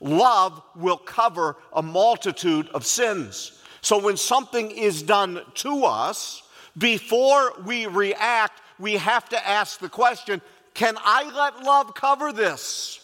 Love 0.00 0.60
will 0.74 0.96
cover 0.96 1.56
a 1.72 1.82
multitude 1.82 2.68
of 2.68 2.84
sins. 2.84 3.60
So 3.80 3.98
when 3.98 4.16
something 4.16 4.70
is 4.70 5.02
done 5.02 5.40
to 5.56 5.84
us, 5.84 6.42
before 6.76 7.52
we 7.64 7.86
react, 7.86 8.60
we 8.78 8.94
have 8.94 9.28
to 9.28 9.48
ask 9.48 9.78
the 9.78 9.88
question 9.88 10.40
can 10.74 10.96
I 10.98 11.30
let 11.30 11.64
love 11.64 11.94
cover 11.94 12.32
this? 12.32 13.00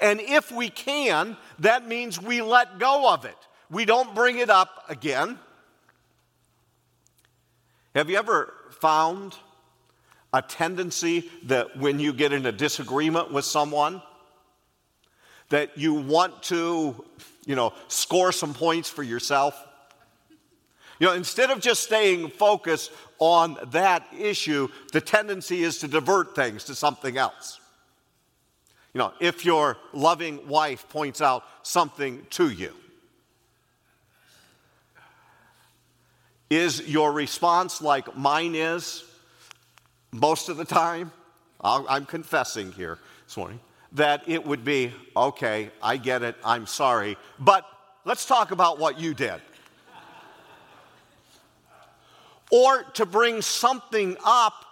And 0.00 0.20
if 0.20 0.50
we 0.50 0.70
can, 0.70 1.36
that 1.58 1.86
means 1.86 2.20
we 2.20 2.42
let 2.42 2.78
go 2.78 3.12
of 3.12 3.24
it. 3.24 3.36
We 3.70 3.84
don't 3.84 4.14
bring 4.14 4.38
it 4.38 4.50
up 4.50 4.84
again. 4.88 5.38
Have 7.94 8.10
you 8.10 8.18
ever 8.18 8.52
found 8.80 9.36
a 10.32 10.42
tendency 10.42 11.30
that 11.44 11.78
when 11.78 11.98
you 11.98 12.12
get 12.12 12.32
in 12.32 12.44
a 12.44 12.52
disagreement 12.52 13.32
with 13.32 13.44
someone, 13.44 14.02
that 15.48 15.76
you 15.78 15.94
want 15.94 16.42
to, 16.44 17.04
you 17.44 17.54
know, 17.54 17.72
score 17.88 18.32
some 18.32 18.54
points 18.54 18.88
for 18.88 19.02
yourself? 19.02 19.60
You 20.98 21.08
know, 21.08 21.12
instead 21.12 21.50
of 21.50 21.60
just 21.60 21.82
staying 21.82 22.28
focused 22.30 22.90
on 23.18 23.58
that 23.72 24.06
issue, 24.18 24.68
the 24.92 25.00
tendency 25.00 25.62
is 25.62 25.78
to 25.78 25.88
divert 25.88 26.34
things 26.34 26.64
to 26.64 26.74
something 26.74 27.18
else. 27.18 27.60
You 28.94 28.98
know, 29.00 29.12
if 29.20 29.44
your 29.44 29.76
loving 29.92 30.48
wife 30.48 30.88
points 30.88 31.20
out 31.20 31.44
something 31.62 32.26
to 32.30 32.48
you, 32.48 32.72
is 36.48 36.88
your 36.88 37.12
response 37.12 37.82
like 37.82 38.16
mine 38.16 38.54
is? 38.54 39.04
most 40.12 40.48
of 40.48 40.56
the 40.56 40.64
time, 40.64 41.12
i 41.60 41.96
am 41.96 42.06
confessing 42.06 42.72
here 42.72 42.98
this 43.26 43.36
morning, 43.36 43.60
that 43.92 44.22
it 44.26 44.44
would 44.46 44.64
be, 44.64 44.92
okay, 45.16 45.70
I 45.82 45.96
get 45.96 46.22
it, 46.22 46.36
I'm 46.44 46.66
sorry, 46.66 47.16
but 47.38 47.64
let's 48.04 48.26
talk 48.26 48.50
about 48.50 48.78
what 48.78 49.00
you 49.00 49.14
did. 49.14 49.40
or 52.50 52.82
to 52.94 53.06
bring 53.06 53.42
something 53.42 54.16
up 54.24 54.64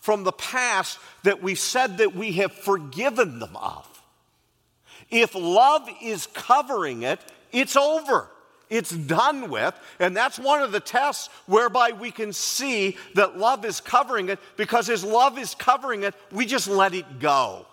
from 0.00 0.24
the 0.24 0.32
past 0.32 0.98
that 1.24 1.42
we 1.42 1.54
said 1.54 1.98
that 1.98 2.14
we 2.14 2.32
have 2.32 2.52
forgiven 2.52 3.38
them 3.38 3.56
of. 3.56 3.86
If 5.10 5.34
love 5.34 5.88
is 6.02 6.26
covering 6.28 7.02
it, 7.02 7.20
it's 7.52 7.76
over. 7.76 8.28
It's 8.70 8.90
done 8.90 9.50
with. 9.50 9.74
And 9.98 10.16
that's 10.16 10.38
one 10.38 10.62
of 10.62 10.72
the 10.72 10.80
tests 10.80 11.28
whereby 11.46 11.92
we 11.92 12.10
can 12.10 12.32
see 12.32 12.96
that 13.14 13.38
love 13.38 13.64
is 13.64 13.80
covering 13.80 14.28
it 14.28 14.38
because 14.56 14.90
as 14.90 15.04
love 15.04 15.38
is 15.38 15.54
covering 15.54 16.02
it, 16.02 16.14
we 16.30 16.46
just 16.46 16.68
let 16.68 16.94
it 16.94 17.20
go. 17.20 17.66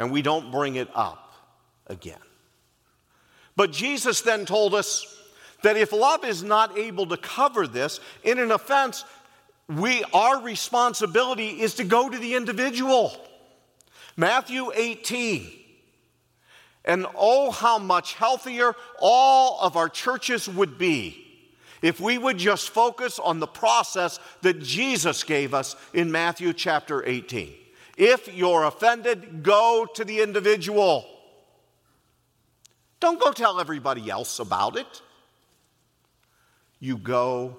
And 0.00 0.10
we 0.10 0.22
don't 0.22 0.50
bring 0.50 0.76
it 0.76 0.88
up 0.94 1.34
again. 1.86 2.18
But 3.54 3.70
Jesus 3.70 4.22
then 4.22 4.46
told 4.46 4.74
us 4.74 5.14
that 5.62 5.76
if 5.76 5.92
love 5.92 6.24
is 6.24 6.42
not 6.42 6.78
able 6.78 7.04
to 7.08 7.18
cover 7.18 7.66
this 7.66 8.00
in 8.22 8.38
an 8.38 8.50
offense, 8.50 9.04
we 9.68 10.02
our 10.14 10.40
responsibility 10.40 11.60
is 11.60 11.74
to 11.74 11.84
go 11.84 12.08
to 12.08 12.16
the 12.16 12.34
individual. 12.34 13.12
Matthew 14.16 14.72
18. 14.74 15.52
And 16.86 17.04
oh, 17.14 17.50
how 17.50 17.78
much 17.78 18.14
healthier 18.14 18.74
all 19.00 19.60
of 19.60 19.76
our 19.76 19.90
churches 19.90 20.48
would 20.48 20.78
be 20.78 21.26
if 21.82 22.00
we 22.00 22.16
would 22.16 22.38
just 22.38 22.70
focus 22.70 23.18
on 23.18 23.38
the 23.38 23.46
process 23.46 24.18
that 24.40 24.62
Jesus 24.62 25.24
gave 25.24 25.52
us 25.52 25.76
in 25.92 26.10
Matthew 26.10 26.54
chapter 26.54 27.06
18. 27.06 27.59
If 28.02 28.34
you're 28.34 28.64
offended, 28.64 29.42
go 29.42 29.86
to 29.94 30.06
the 30.06 30.22
individual. 30.22 31.04
Don't 32.98 33.20
go 33.20 33.30
tell 33.30 33.60
everybody 33.60 34.08
else 34.08 34.38
about 34.38 34.78
it. 34.78 35.02
You 36.78 36.96
go 36.96 37.58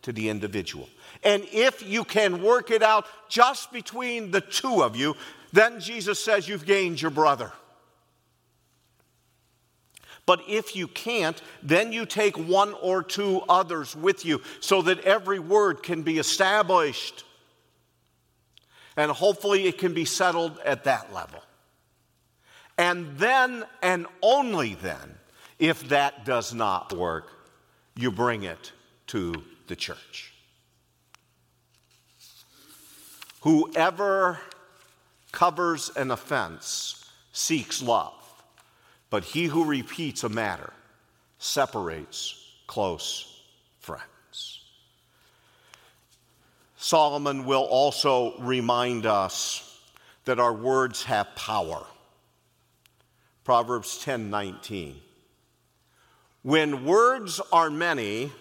to 0.00 0.10
the 0.10 0.30
individual. 0.30 0.88
And 1.22 1.44
if 1.52 1.86
you 1.86 2.04
can 2.04 2.42
work 2.42 2.70
it 2.70 2.82
out 2.82 3.04
just 3.28 3.70
between 3.70 4.30
the 4.30 4.40
two 4.40 4.82
of 4.82 4.96
you, 4.96 5.14
then 5.52 5.78
Jesus 5.78 6.18
says 6.18 6.48
you've 6.48 6.64
gained 6.64 7.02
your 7.02 7.10
brother. 7.10 7.52
But 10.24 10.40
if 10.48 10.74
you 10.74 10.88
can't, 10.88 11.38
then 11.62 11.92
you 11.92 12.06
take 12.06 12.38
one 12.38 12.72
or 12.80 13.02
two 13.02 13.42
others 13.46 13.94
with 13.94 14.24
you 14.24 14.40
so 14.60 14.80
that 14.80 15.00
every 15.00 15.38
word 15.38 15.82
can 15.82 16.00
be 16.00 16.18
established. 16.18 17.24
And 18.96 19.10
hopefully 19.10 19.66
it 19.66 19.78
can 19.78 19.94
be 19.94 20.04
settled 20.04 20.58
at 20.64 20.84
that 20.84 21.12
level. 21.12 21.42
And 22.78 23.16
then, 23.18 23.64
and 23.82 24.06
only 24.22 24.74
then, 24.74 25.18
if 25.58 25.88
that 25.88 26.24
does 26.24 26.52
not 26.52 26.92
work, 26.92 27.30
you 27.96 28.10
bring 28.10 28.42
it 28.42 28.72
to 29.08 29.34
the 29.68 29.76
church. 29.76 30.32
Whoever 33.42 34.38
covers 35.32 35.90
an 35.96 36.10
offense 36.10 37.10
seeks 37.32 37.82
love, 37.82 38.12
but 39.10 39.24
he 39.24 39.46
who 39.46 39.64
repeats 39.64 40.24
a 40.24 40.28
matter 40.28 40.72
separates 41.38 42.38
close 42.66 43.42
friends. 43.80 44.60
Solomon 46.82 47.44
will 47.44 47.62
also 47.62 48.36
remind 48.40 49.06
us 49.06 49.78
that 50.24 50.40
our 50.40 50.52
words 50.52 51.04
have 51.04 51.32
power. 51.36 51.86
Proverbs 53.44 54.02
10 54.02 54.30
19. 54.30 54.96
When 56.42 56.84
words 56.84 57.40
are 57.52 57.70
many, 57.70 58.32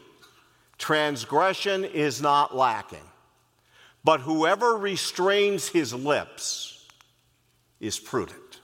transgression 0.80 1.86
is 1.86 2.20
not 2.20 2.56
lacking. 2.56 3.08
But 4.04 4.22
whoever 4.22 4.76
restrains 4.76 5.68
his 5.68 5.94
lips 5.94 6.88
is 7.80 8.00
prudent. 8.00 8.60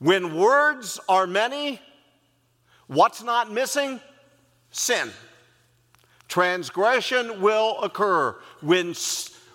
When 0.00 0.36
words 0.36 1.00
are 1.08 1.26
many, 1.26 1.80
what's 2.88 3.22
not 3.22 3.50
missing? 3.50 4.00
Sin. 4.70 5.10
Transgression 6.28 7.40
will 7.40 7.80
occur 7.82 8.36
when, 8.60 8.94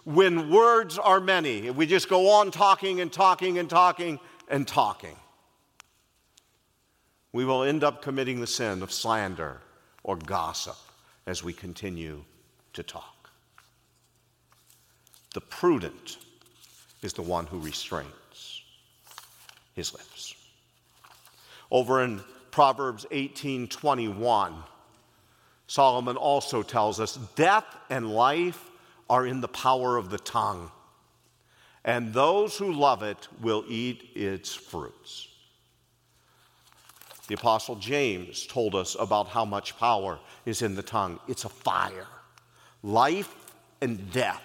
when 0.04 0.50
words 0.50 0.98
are 0.98 1.20
many. 1.20 1.68
If 1.68 1.76
we 1.76 1.86
just 1.86 2.10
go 2.10 2.30
on 2.32 2.52
talking 2.52 3.00
and 3.00 3.14
talking 3.14 3.60
and 3.60 3.70
talking 3.70 4.20
and 4.50 4.68
talking. 4.68 5.16
We 7.32 7.46
will 7.46 7.64
end 7.64 7.84
up 7.84 8.02
committing 8.02 8.42
the 8.42 8.48
sin 8.48 8.82
of 8.82 8.92
slander 8.92 9.62
or 10.04 10.18
gossip 10.18 10.78
as 11.26 11.44
we 11.44 11.54
continue 11.54 12.24
to 12.74 12.84
talk. 12.84 13.30
The 15.34 15.42
prudent 15.42 16.18
is 17.02 17.14
the 17.14 17.22
one 17.22 17.48
who 17.48 17.60
restrains 17.60 18.62
his 19.74 19.94
lips. 19.94 20.36
Over 21.72 22.04
in 22.04 22.22
Proverbs 22.52 23.06
18:21, 23.12 24.64
Solomon 25.74 26.18
also 26.18 26.62
tells 26.62 27.00
us 27.00 27.16
death 27.34 27.66
and 27.90 28.14
life 28.14 28.70
are 29.10 29.26
in 29.26 29.42
the 29.42 29.48
power 29.48 29.98
of 29.98 30.12
the 30.12 30.20
tongue, 30.20 30.70
and 31.84 32.14
those 32.14 32.56
who 32.56 32.72
love 32.72 33.02
it 33.02 33.28
will 33.42 33.66
eat 33.68 34.12
its 34.14 34.54
fruits. 34.54 35.28
The 37.28 37.34
Apostle 37.34 37.78
James 37.78 38.46
told 38.46 38.76
us 38.76 38.96
about 39.00 39.30
how 39.30 39.46
much 39.46 39.76
power 39.80 40.20
is 40.46 40.62
in 40.62 40.76
the 40.76 40.84
tongue. 40.84 41.20
It's 41.28 41.44
a 41.46 41.50
fire. 41.50 42.06
Life 42.84 43.34
and 43.82 44.12
death 44.12 44.44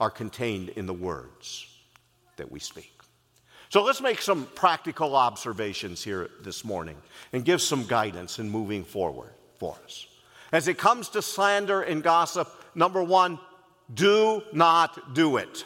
are 0.00 0.08
contained 0.08 0.70
in 0.70 0.86
the 0.86 0.94
words 0.94 1.66
that 2.36 2.50
we 2.50 2.60
speak. 2.60 2.94
So 3.68 3.84
let's 3.84 4.00
make 4.00 4.22
some 4.22 4.46
practical 4.54 5.16
observations 5.16 6.02
here 6.02 6.30
this 6.40 6.64
morning 6.64 6.96
and 7.34 7.44
give 7.44 7.60
some 7.60 7.84
guidance 7.84 8.38
in 8.38 8.48
moving 8.48 8.84
forward 8.84 9.34
for 9.58 9.76
us. 9.84 10.06
As 10.52 10.68
it 10.68 10.78
comes 10.78 11.10
to 11.10 11.22
slander 11.22 11.80
and 11.82 12.02
gossip, 12.02 12.48
number 12.74 13.02
one, 13.02 13.38
do 13.92 14.42
not 14.52 15.14
do 15.14 15.36
it. 15.36 15.64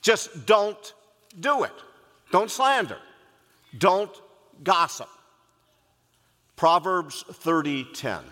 Just 0.00 0.46
don't 0.46 0.94
do 1.38 1.62
it. 1.62 1.72
Don't 2.30 2.50
slander. 2.50 2.98
Don't 3.76 4.10
gossip. 4.62 5.08
Proverbs 6.56 7.24
30:10. 7.28 8.24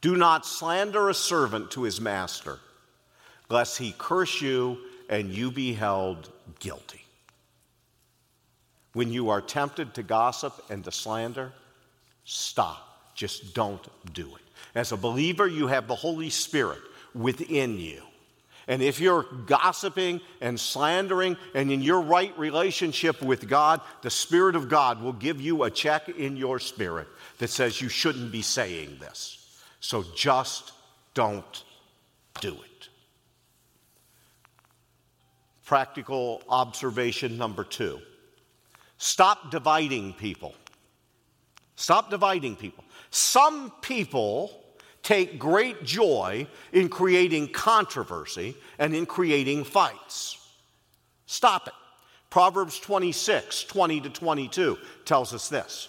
Do 0.00 0.16
not 0.16 0.46
slander 0.46 1.08
a 1.08 1.14
servant 1.14 1.70
to 1.72 1.82
his 1.82 2.00
master, 2.00 2.60
lest 3.48 3.78
he 3.78 3.94
curse 3.98 4.40
you 4.40 4.78
and 5.08 5.32
you 5.32 5.50
be 5.50 5.72
held 5.72 6.30
guilty. 6.60 7.04
When 8.92 9.12
you 9.12 9.30
are 9.30 9.40
tempted 9.40 9.94
to 9.94 10.02
gossip 10.02 10.64
and 10.70 10.84
to 10.84 10.92
slander, 10.92 11.52
stop. 12.24 12.87
Just 13.18 13.52
don't 13.52 13.84
do 14.14 14.36
it. 14.36 14.42
As 14.76 14.92
a 14.92 14.96
believer, 14.96 15.48
you 15.48 15.66
have 15.66 15.88
the 15.88 15.96
Holy 15.96 16.30
Spirit 16.30 16.78
within 17.16 17.76
you. 17.80 18.00
And 18.68 18.80
if 18.80 19.00
you're 19.00 19.24
gossiping 19.46 20.20
and 20.40 20.60
slandering 20.60 21.36
and 21.52 21.72
in 21.72 21.82
your 21.82 22.00
right 22.00 22.32
relationship 22.38 23.20
with 23.20 23.48
God, 23.48 23.80
the 24.02 24.10
Spirit 24.10 24.54
of 24.54 24.68
God 24.68 25.02
will 25.02 25.14
give 25.14 25.40
you 25.40 25.64
a 25.64 25.70
check 25.70 26.08
in 26.08 26.36
your 26.36 26.60
spirit 26.60 27.08
that 27.38 27.50
says 27.50 27.80
you 27.80 27.88
shouldn't 27.88 28.30
be 28.30 28.40
saying 28.40 28.98
this. 29.00 29.58
So 29.80 30.04
just 30.14 30.70
don't 31.14 31.64
do 32.40 32.52
it. 32.52 32.88
Practical 35.64 36.40
observation 36.48 37.36
number 37.36 37.64
two 37.64 38.00
stop 38.96 39.50
dividing 39.50 40.12
people. 40.12 40.54
Stop 41.78 42.10
dividing 42.10 42.56
people. 42.56 42.82
Some 43.10 43.72
people 43.82 44.50
take 45.04 45.38
great 45.38 45.84
joy 45.84 46.48
in 46.72 46.88
creating 46.88 47.52
controversy 47.52 48.56
and 48.80 48.96
in 48.96 49.06
creating 49.06 49.62
fights. 49.62 50.44
Stop 51.26 51.68
it. 51.68 51.74
Proverbs 52.30 52.80
26, 52.80 53.62
20 53.62 54.00
to 54.00 54.10
22 54.10 54.76
tells 55.04 55.32
us 55.32 55.48
this 55.48 55.86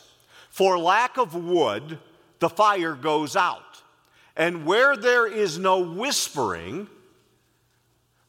For 0.52 0.78
lack 0.78 1.18
of 1.18 1.34
wood, 1.34 1.98
the 2.38 2.50
fire 2.50 2.94
goes 2.94 3.36
out, 3.36 3.82
and 4.38 4.68
where 4.68 4.96
there 4.96 5.26
is 5.26 5.58
no 5.58 5.80
whispering, 5.80 6.88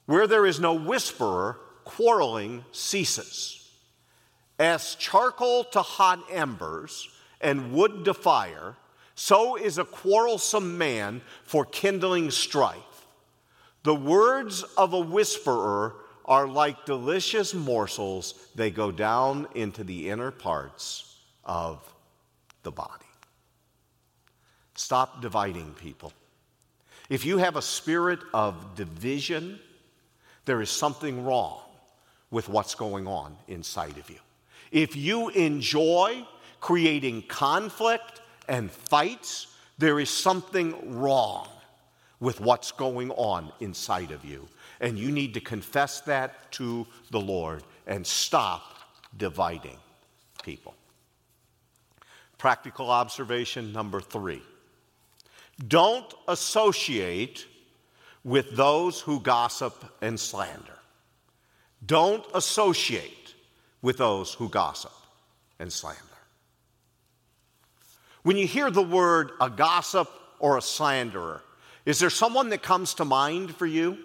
where 0.07 0.27
there 0.27 0.47
is 0.47 0.59
no 0.59 0.73
whisperer, 0.73 1.59
quarreling 1.85 2.65
ceases. 2.73 3.71
As 4.59 4.95
charcoal 4.95 5.65
to 5.65 5.83
hot 5.83 6.21
embers 6.31 7.07
and 7.41 7.73
wood 7.73 8.05
to 8.05 8.15
fire, 8.15 8.77
so 9.15 9.57
is 9.57 9.79
a 9.79 9.85
quarrelsome 9.85 10.79
man 10.79 11.21
for 11.45 11.65
kindling 11.65 12.31
strife. 12.31 13.07
The 13.83 13.95
words 13.95 14.63
of 14.77 14.93
a 14.93 15.01
whisperer 15.01 15.97
are 16.25 16.47
like 16.47 16.87
delicious 16.87 17.55
morsels, 17.55 18.35
they 18.55 18.71
go 18.71 18.93
down 18.93 19.49
into 19.55 19.83
the 19.83 20.11
inner 20.11 20.31
parts 20.31 21.17
of 21.45 21.93
the 22.63 22.71
body. 22.71 23.07
Stop 24.75 25.21
dividing 25.21 25.75
people. 25.75 26.13
If 27.09 27.25
you 27.25 27.39
have 27.39 27.57
a 27.57 27.63
spirit 27.63 28.21
of 28.33 28.77
division, 28.77 29.59
there 30.45 30.63
is 30.63 30.71
something 30.71 31.25
wrong 31.25 31.61
with 32.31 32.49
what's 32.49 32.75
going 32.75 33.07
on 33.07 33.37
inside 33.49 33.99
of 33.99 34.09
you. 34.09 34.21
If 34.71 34.95
you 34.95 35.31
enjoy 35.31 36.25
creating 36.61 37.23
conflict 37.23 38.21
and 38.49 38.71
fights, 38.71 39.49
there 39.79 39.99
is 39.99 40.11
something 40.11 40.99
wrong 40.99 41.49
with 42.21 42.41
what's 42.41 42.71
going 42.73 43.11
on 43.13 43.51
inside 43.61 44.11
of 44.11 44.25
you. 44.25 44.47
And 44.81 44.99
you 44.99 45.11
need 45.11 45.35
to 45.35 45.41
confess 45.41 46.01
that 46.03 46.53
to 46.53 46.87
the 47.11 47.21
Lord 47.21 47.63
and 47.87 48.07
stop 48.07 48.77
dividing 49.17 49.79
people. 50.43 50.75
Practical 52.39 52.91
observation 52.91 53.73
number 53.73 54.01
three 54.01 54.43
don't 55.69 56.13
associate 56.27 57.47
with 58.25 58.57
those 58.57 59.01
who 59.01 59.21
gossip 59.21 59.75
and 60.01 60.19
slander. 60.19 60.79
Don't 61.85 62.25
associate 62.35 63.35
with 63.83 63.99
those 63.99 64.35
who 64.35 64.49
gossip 64.49 64.93
and 65.59 65.73
slander. 65.73 66.10
When 68.23 68.37
you 68.37 68.47
hear 68.47 68.71
the 68.71 68.83
word 68.83 69.33
a 69.41 69.49
gossip 69.49 70.09
or 70.39 70.59
a 70.59 70.63
slanderer, 70.63 71.43
is 71.87 71.99
there 71.99 72.11
someone 72.11 72.51
that 72.51 72.63
comes 72.63 72.95
to 72.95 73.05
mind 73.05 73.57
for 73.57 73.67
you? 73.67 73.99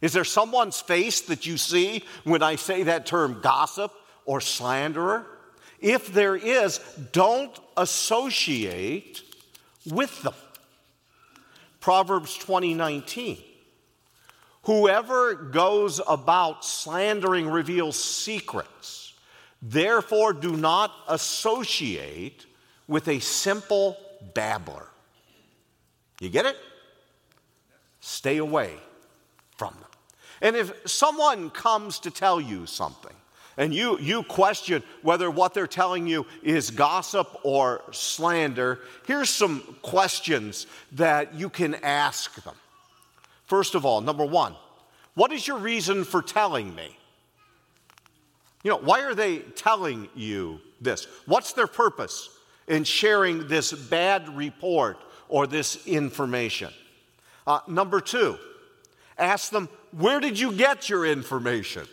Is 0.00 0.12
there 0.12 0.24
someone's 0.24 0.80
face 0.80 1.22
that 1.22 1.46
you 1.46 1.56
see 1.56 2.04
when 2.24 2.42
I 2.42 2.56
say 2.56 2.82
that 2.84 3.06
term 3.06 3.40
gossip 3.40 3.92
or 4.24 4.40
slanderer? 4.40 5.26
If 5.80 6.12
there 6.12 6.36
is, 6.36 6.78
don't 7.12 7.56
associate 7.76 9.22
with 9.86 10.22
them. 10.22 10.34
Proverbs 11.80 12.36
20:19. 12.36 13.42
Whoever 14.64 15.34
goes 15.34 16.00
about 16.08 16.64
slandering 16.64 17.48
reveals 17.48 18.02
secrets. 18.02 19.14
Therefore 19.62 20.32
do 20.32 20.56
not 20.56 20.92
associate 21.08 22.46
with 22.88 23.08
a 23.08 23.18
simple 23.18 23.96
babbler. 24.34 24.86
You 26.20 26.28
get 26.28 26.46
it? 26.46 26.56
Stay 28.00 28.36
away 28.38 28.74
from 29.56 29.74
them. 29.74 29.90
And 30.40 30.56
if 30.56 30.88
someone 30.88 31.50
comes 31.50 31.98
to 32.00 32.10
tell 32.10 32.40
you 32.40 32.66
something, 32.66 33.12
and 33.58 33.74
you, 33.74 33.98
you 33.98 34.22
question 34.22 34.82
whether 35.02 35.30
what 35.30 35.54
they're 35.54 35.66
telling 35.66 36.06
you 36.06 36.26
is 36.42 36.70
gossip 36.70 37.28
or 37.42 37.82
slander, 37.90 38.80
here's 39.06 39.30
some 39.30 39.76
questions 39.82 40.66
that 40.92 41.34
you 41.34 41.48
can 41.48 41.74
ask 41.76 42.42
them. 42.44 42.54
First 43.46 43.74
of 43.74 43.86
all, 43.86 44.00
number 44.00 44.24
one, 44.24 44.54
what 45.14 45.32
is 45.32 45.46
your 45.46 45.58
reason 45.58 46.04
for 46.04 46.20
telling 46.20 46.74
me? 46.74 46.96
You 48.62 48.72
know, 48.72 48.78
why 48.78 49.02
are 49.02 49.14
they 49.14 49.38
telling 49.38 50.08
you 50.14 50.60
this? 50.80 51.06
What's 51.24 51.54
their 51.54 51.66
purpose 51.66 52.28
in 52.66 52.84
sharing 52.84 53.48
this 53.48 53.72
bad 53.72 54.36
report 54.36 54.98
or 55.28 55.46
this 55.46 55.86
information? 55.86 56.72
Uh, 57.46 57.60
number 57.68 58.00
two, 58.00 58.36
ask 59.18 59.50
them, 59.50 59.68
where 59.92 60.20
did 60.20 60.38
you 60.38 60.52
get 60.52 60.88
your 60.88 61.06
information? 61.06 61.86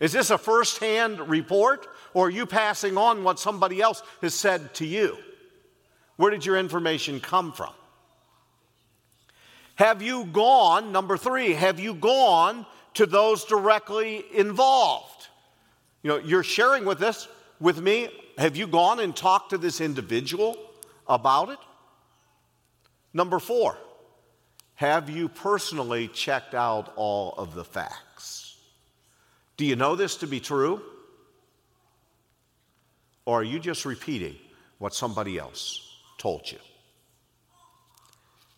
Is 0.00 0.12
this 0.12 0.30
a 0.30 0.38
firsthand 0.38 1.28
report, 1.28 1.86
or 2.14 2.26
are 2.26 2.30
you 2.30 2.46
passing 2.46 2.96
on 2.96 3.22
what 3.22 3.38
somebody 3.38 3.80
else 3.80 4.02
has 4.22 4.34
said 4.34 4.74
to 4.74 4.86
you? 4.86 5.16
Where 6.16 6.30
did 6.30 6.44
your 6.44 6.58
information 6.58 7.20
come 7.20 7.52
from? 7.52 7.72
Have 9.76 10.02
you 10.02 10.26
gone, 10.26 10.92
number 10.92 11.16
three, 11.16 11.54
have 11.54 11.80
you 11.80 11.94
gone 11.94 12.66
to 12.94 13.06
those 13.06 13.44
directly 13.44 14.24
involved? 14.34 15.28
You 16.02 16.10
know, 16.10 16.18
you're 16.18 16.42
sharing 16.42 16.84
with 16.84 16.98
this, 16.98 17.28
with 17.60 17.80
me. 17.80 18.08
Have 18.38 18.56
you 18.56 18.66
gone 18.66 19.00
and 19.00 19.14
talked 19.14 19.50
to 19.50 19.58
this 19.58 19.80
individual 19.80 20.56
about 21.06 21.50
it? 21.50 21.58
Number 23.12 23.38
four, 23.38 23.76
have 24.74 25.10
you 25.10 25.28
personally 25.28 26.08
checked 26.08 26.54
out 26.54 26.92
all 26.96 27.34
of 27.36 27.54
the 27.54 27.64
facts? 27.64 28.56
Do 29.56 29.66
you 29.66 29.76
know 29.76 29.94
this 29.94 30.16
to 30.16 30.26
be 30.26 30.40
true? 30.40 30.80
Or 33.26 33.40
are 33.40 33.44
you 33.44 33.60
just 33.60 33.84
repeating 33.84 34.36
what 34.78 34.94
somebody 34.94 35.38
else 35.38 35.86
told 36.16 36.50
you? 36.50 36.58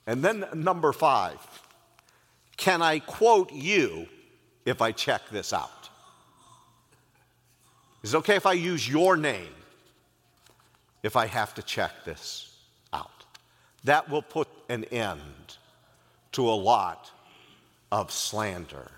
And 0.07 0.23
then 0.23 0.45
number 0.55 0.93
five, 0.93 1.39
can 2.57 2.83
I 2.83 3.01
quote 3.01 3.53
you 3.53 4.07
if 4.65 4.81
I 4.81 4.93
check 4.93 5.23
this 5.31 5.53
out? 5.53 5.82
Is 8.03 8.15
it 8.15 8.19
okay 8.19 8.37
if 8.37 8.47
I 8.47 8.55
use 8.55 8.89
your 8.89 9.17
name 9.17 9.55
if 11.03 11.17
I 11.17 11.27
have 11.27 11.55
to 11.55 11.63
check 11.63 12.05
this 12.05 12.57
out? 12.93 13.11
That 13.85 14.09
will 14.09 14.23
put 14.23 14.49
an 14.69 14.85
end 14.85 15.57
to 16.33 16.49
a 16.49 16.53
lot 16.53 17.11
of 17.91 18.11
slander 18.11 18.91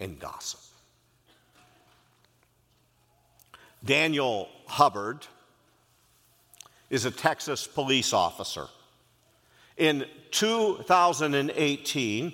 and 0.00 0.18
gossip. 0.18 0.60
Daniel 3.84 4.48
Hubbard 4.66 5.26
is 6.90 7.04
a 7.04 7.10
Texas 7.10 7.66
police 7.66 8.12
officer. 8.12 8.66
In 9.76 10.06
2018, 10.32 12.32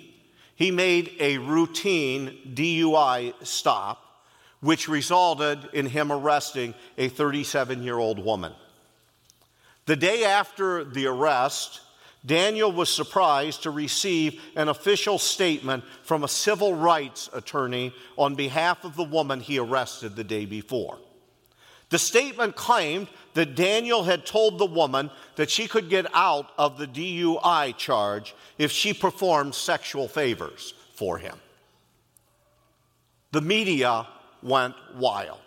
he 0.55 0.71
made 0.71 1.11
a 1.19 1.37
routine 1.37 2.37
DUI 2.53 3.33
stop, 3.45 4.04
which 4.65 4.87
resulted 4.87 5.59
in 5.73 5.85
him 5.85 6.11
arresting 6.11 6.73
a 6.97 7.07
37 7.07 7.83
year 7.83 7.99
old 7.99 8.17
woman. 8.17 8.51
The 9.85 9.95
day 9.95 10.23
after 10.23 10.83
the 10.83 11.05
arrest, 11.05 11.81
Daniel 12.25 12.71
was 12.71 12.89
surprised 12.89 13.61
to 13.63 13.69
receive 13.69 14.41
an 14.55 14.67
official 14.67 15.19
statement 15.19 15.83
from 16.01 16.23
a 16.23 16.27
civil 16.27 16.73
rights 16.73 17.29
attorney 17.31 17.93
on 18.17 18.33
behalf 18.33 18.83
of 18.83 18.95
the 18.95 19.03
woman 19.03 19.39
he 19.39 19.59
arrested 19.59 20.15
the 20.15 20.23
day 20.23 20.47
before. 20.47 20.97
The 21.89 21.99
statement 21.99 22.55
claimed 22.55 23.07
that 23.35 23.53
Daniel 23.53 24.03
had 24.03 24.25
told 24.25 24.57
the 24.57 24.65
woman 24.65 25.11
that 25.35 25.51
she 25.51 25.67
could 25.67 25.91
get 25.91 26.07
out 26.15 26.49
of 26.57 26.79
the 26.79 26.87
DUI 26.87 27.77
charge 27.77 28.33
if 28.57 28.71
she 28.71 28.95
performed 28.95 29.53
sexual 29.53 30.07
favors 30.07 30.73
for 30.95 31.19
him. 31.19 31.37
The 33.31 33.41
media 33.41 34.07
went 34.45 34.75
wild, 34.95 35.39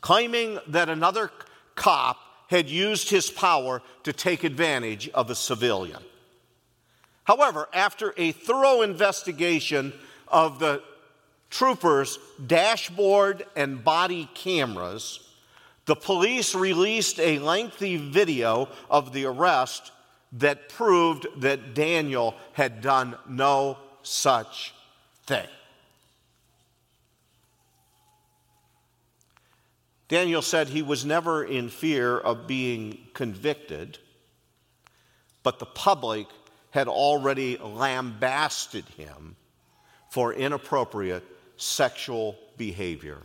claiming 0.00 0.58
that 0.66 0.88
another 0.88 1.30
cop 1.76 2.16
had 2.48 2.68
used 2.68 3.10
his 3.10 3.30
power 3.30 3.80
to 4.02 4.12
take 4.12 4.42
advantage 4.42 5.08
of 5.10 5.30
a 5.30 5.34
civilian. 5.34 6.02
However, 7.24 7.68
after 7.72 8.12
a 8.16 8.32
thorough 8.32 8.82
investigation 8.82 9.92
of 10.26 10.58
the 10.58 10.82
troopers' 11.50 12.18
dashboard 12.44 13.46
and 13.54 13.84
body 13.84 14.28
cameras, 14.34 15.20
the 15.84 15.94
police 15.94 16.54
released 16.54 17.20
a 17.20 17.38
lengthy 17.38 17.96
video 17.96 18.68
of 18.88 19.12
the 19.12 19.26
arrest 19.26 19.92
that 20.32 20.68
proved 20.68 21.26
that 21.38 21.74
Daniel 21.74 22.34
had 22.52 22.80
done 22.80 23.16
no 23.28 23.76
such 24.02 24.72
thing. 25.26 25.48
Daniel 30.10 30.42
said 30.42 30.68
he 30.68 30.82
was 30.82 31.04
never 31.04 31.44
in 31.44 31.68
fear 31.68 32.18
of 32.18 32.48
being 32.48 32.98
convicted, 33.14 33.96
but 35.44 35.60
the 35.60 35.66
public 35.66 36.26
had 36.70 36.88
already 36.88 37.56
lambasted 37.58 38.84
him 38.96 39.36
for 40.10 40.34
inappropriate 40.34 41.22
sexual 41.56 42.36
behavior 42.56 43.22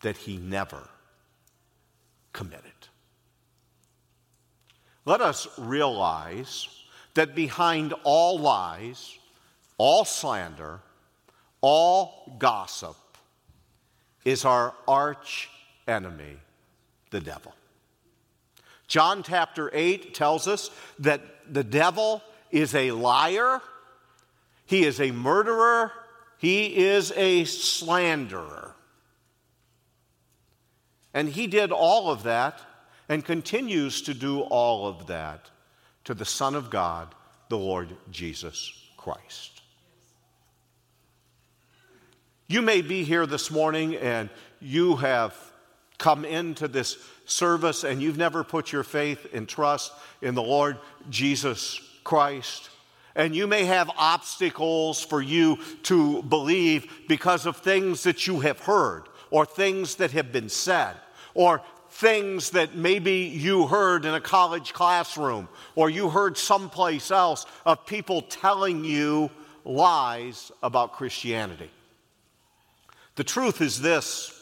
that 0.00 0.16
he 0.16 0.38
never 0.38 0.88
committed. 2.32 2.64
Let 5.04 5.20
us 5.20 5.46
realize 5.58 6.68
that 7.12 7.34
behind 7.34 7.92
all 8.02 8.38
lies, 8.38 9.18
all 9.76 10.06
slander, 10.06 10.80
all 11.60 12.34
gossip 12.38 12.96
is 14.24 14.46
our 14.46 14.72
arch 14.88 15.50
enemy, 15.86 16.36
the 17.10 17.20
devil. 17.20 17.54
John 18.88 19.22
chapter 19.22 19.70
8 19.72 20.14
tells 20.14 20.46
us 20.46 20.70
that 20.98 21.22
the 21.50 21.64
devil 21.64 22.22
is 22.50 22.74
a 22.74 22.90
liar, 22.90 23.60
he 24.66 24.84
is 24.84 25.00
a 25.00 25.10
murderer, 25.10 25.92
he 26.38 26.76
is 26.76 27.12
a 27.16 27.44
slanderer. 27.44 28.74
And 31.14 31.28
he 31.28 31.46
did 31.46 31.72
all 31.72 32.10
of 32.10 32.22
that 32.24 32.60
and 33.08 33.24
continues 33.24 34.02
to 34.02 34.14
do 34.14 34.40
all 34.40 34.86
of 34.86 35.06
that 35.06 35.50
to 36.04 36.14
the 36.14 36.24
Son 36.24 36.54
of 36.54 36.70
God, 36.70 37.14
the 37.48 37.58
Lord 37.58 37.96
Jesus 38.10 38.72
Christ. 38.96 39.60
You 42.46 42.62
may 42.62 42.82
be 42.82 43.04
here 43.04 43.26
this 43.26 43.50
morning 43.50 43.96
and 43.96 44.28
you 44.60 44.96
have 44.96 45.51
come 46.02 46.24
into 46.24 46.68
this 46.68 46.98
service 47.24 47.84
and 47.84 48.02
you've 48.02 48.18
never 48.18 48.44
put 48.44 48.72
your 48.72 48.82
faith 48.82 49.26
and 49.32 49.48
trust 49.48 49.92
in 50.20 50.34
the 50.34 50.42
Lord 50.42 50.76
Jesus 51.08 51.80
Christ. 52.04 52.68
And 53.14 53.34
you 53.34 53.46
may 53.46 53.64
have 53.64 53.90
obstacles 53.96 55.02
for 55.02 55.22
you 55.22 55.58
to 55.84 56.22
believe 56.22 56.90
because 57.08 57.46
of 57.46 57.58
things 57.58 58.02
that 58.02 58.26
you 58.26 58.40
have 58.40 58.58
heard 58.58 59.04
or 59.30 59.46
things 59.46 59.96
that 59.96 60.10
have 60.10 60.30
been 60.30 60.50
said, 60.50 60.94
or 61.32 61.62
things 61.88 62.50
that 62.50 62.74
maybe 62.74 63.20
you 63.20 63.66
heard 63.66 64.04
in 64.04 64.12
a 64.12 64.20
college 64.20 64.74
classroom, 64.74 65.48
or 65.74 65.88
you 65.88 66.10
heard 66.10 66.36
someplace 66.36 67.10
else 67.10 67.46
of 67.64 67.86
people 67.86 68.20
telling 68.22 68.84
you 68.84 69.30
lies 69.64 70.52
about 70.62 70.92
Christianity. 70.92 71.70
The 73.14 73.24
truth 73.24 73.62
is 73.62 73.80
this 73.80 74.38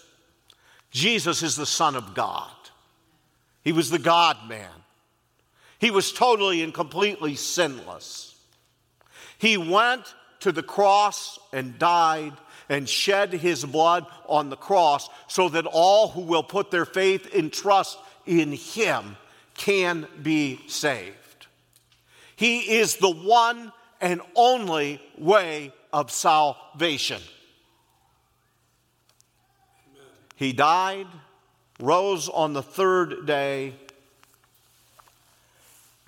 Jesus 0.91 1.43
is 1.43 1.57
the 1.57 1.67
Son 1.67 1.97
of 1.97 2.15
God, 2.15 2.51
He 3.63 3.73
was 3.73 3.91
the 3.91 3.99
God 3.99 4.37
man. 4.49 4.69
He 5.79 5.91
was 5.91 6.13
totally 6.13 6.63
and 6.63 6.75
completely 6.75 7.37
sinless. 7.37 8.37
He 9.39 9.57
went 9.57 10.15
to 10.41 10.53
the 10.53 10.63
cross 10.63 11.39
and 11.55 11.79
died 11.79 12.35
and 12.69 12.89
shed 12.89 13.33
his 13.33 13.65
blood 13.65 14.07
on 14.27 14.51
the 14.51 14.57
cross 14.57 15.09
so 15.27 15.49
that 15.49 15.67
all 15.67 16.09
who 16.09 16.21
will 16.21 16.43
put 16.43 16.71
their 16.71 16.85
faith 16.85 17.35
and 17.35 17.53
trust 17.53 17.99
in 18.27 18.53
him 18.53 19.17
can 19.55 20.07
be 20.23 20.61
saved. 20.69 21.47
He 22.37 22.79
is 22.79 22.97
the 22.97 23.11
one 23.11 23.73
and 24.01 24.21
only 24.35 25.03
way 25.19 25.73
of 25.93 26.11
salvation. 26.11 27.21
He 30.41 30.55
died, 30.55 31.07
rose 31.79 32.31
on 32.31 32.55
the 32.55 32.63
third 32.63 33.27
day, 33.27 33.75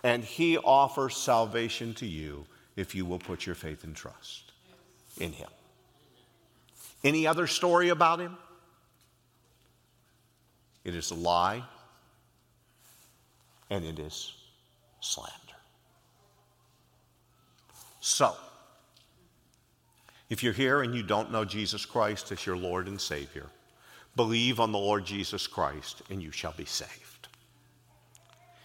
and 0.03 0.25
he 0.25 0.57
offers 0.57 1.14
salvation 1.18 1.92
to 1.97 2.07
you 2.07 2.47
if 2.75 2.95
you 2.95 3.05
will 3.05 3.18
put 3.18 3.45
your 3.45 3.55
faith 3.55 3.85
and 3.85 3.95
trust 3.95 4.53
in 5.21 5.33
him. 5.33 5.51
Any 7.05 7.27
other 7.27 7.47
story 7.47 7.90
about 7.90 8.21
him? 8.21 8.38
It 10.83 10.95
is 10.95 11.11
a 11.11 11.14
lie 11.14 11.62
and 13.68 13.85
it 13.85 13.99
is 13.99 14.33
slander. 15.01 15.35
So, 18.01 18.35
if 20.31 20.42
you're 20.42 20.55
here 20.55 20.81
and 20.81 20.95
you 20.95 21.03
don't 21.03 21.31
know 21.31 21.45
Jesus 21.45 21.85
Christ 21.85 22.33
as 22.33 22.47
your 22.47 22.57
Lord 22.57 22.88
and 22.88 22.99
Savior, 22.99 23.51
believe 24.16 24.61
on 24.61 24.72
the 24.72 24.79
Lord 24.79 25.05
Jesus 25.05 25.46
Christ 25.46 26.03
and 26.11 26.22
you 26.22 26.31
shall 26.31 26.53
be 26.53 26.64
saved. 26.64 27.29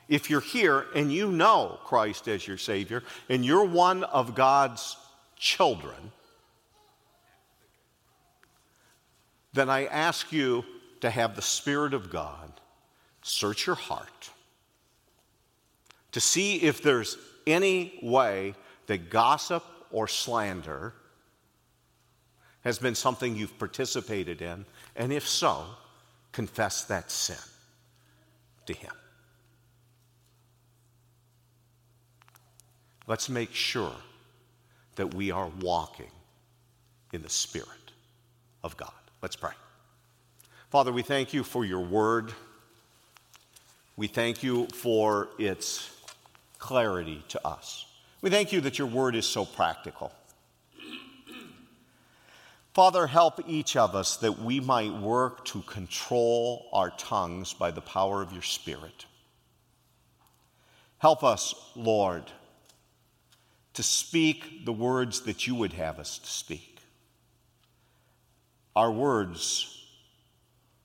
If 0.09 0.29
you're 0.29 0.41
here 0.41 0.85
and 0.95 1.11
you 1.11 1.31
know 1.31 1.79
Christ 1.83 2.27
as 2.27 2.47
your 2.47 2.57
Savior 2.57 3.03
and 3.29 3.45
you're 3.45 3.65
one 3.65 4.03
of 4.03 4.35
God's 4.35 4.95
children, 5.35 6.11
then 9.53 9.69
I 9.69 9.85
ask 9.85 10.31
you 10.31 10.63
to 11.01 11.09
have 11.09 11.35
the 11.35 11.41
Spirit 11.41 11.93
of 11.93 12.09
God 12.09 12.51
search 13.21 13.67
your 13.67 13.75
heart 13.75 14.29
to 16.11 16.21
see 16.21 16.55
if 16.55 16.81
there's 16.81 17.17
any 17.45 17.99
way 18.01 18.55
that 18.87 19.09
gossip 19.09 19.63
or 19.91 20.07
slander 20.07 20.93
has 22.61 22.79
been 22.79 22.95
something 22.95 23.35
you've 23.35 23.57
participated 23.59 24.41
in, 24.41 24.65
and 24.97 25.13
if 25.13 25.27
so, 25.27 25.63
confess 26.31 26.83
that 26.85 27.09
sin 27.11 27.37
to 28.65 28.73
Him. 28.73 28.91
Let's 33.05 33.29
make 33.29 33.53
sure 33.53 33.95
that 34.95 35.13
we 35.13 35.31
are 35.31 35.49
walking 35.61 36.11
in 37.13 37.21
the 37.21 37.29
Spirit 37.29 37.67
of 38.63 38.75
God. 38.75 38.91
Let's 39.21 39.35
pray. 39.35 39.53
Father, 40.69 40.91
we 40.91 41.03
thank 41.03 41.33
you 41.33 41.43
for 41.43 41.63
your 41.63 41.79
word. 41.79 42.33
We 43.95 44.07
thank 44.07 44.43
you 44.43 44.67
for 44.67 45.29
its 45.39 45.89
clarity 46.59 47.23
to 47.29 47.47
us. 47.47 47.85
We 48.21 48.29
thank 48.29 48.51
you 48.51 48.59
that 48.61 48.77
your 48.77 48.87
word 48.87 49.15
is 49.15 49.25
so 49.25 49.45
practical. 49.45 50.11
Father, 52.77 53.07
help 53.07 53.39
each 53.47 53.75
of 53.75 53.95
us 53.95 54.17
that 54.17 54.37
we 54.37 54.59
might 54.59 54.93
work 54.93 55.43
to 55.45 55.63
control 55.63 56.69
our 56.71 56.91
tongues 56.91 57.51
by 57.51 57.71
the 57.71 57.81
power 57.81 58.21
of 58.21 58.31
your 58.31 58.43
Spirit. 58.43 59.07
Help 60.99 61.23
us, 61.23 61.55
Lord, 61.75 62.25
to 63.73 63.81
speak 63.81 64.63
the 64.63 64.71
words 64.71 65.21
that 65.21 65.47
you 65.47 65.55
would 65.55 65.73
have 65.73 65.97
us 65.97 66.19
to 66.19 66.29
speak. 66.29 66.77
Our 68.75 68.91
words 68.91 69.83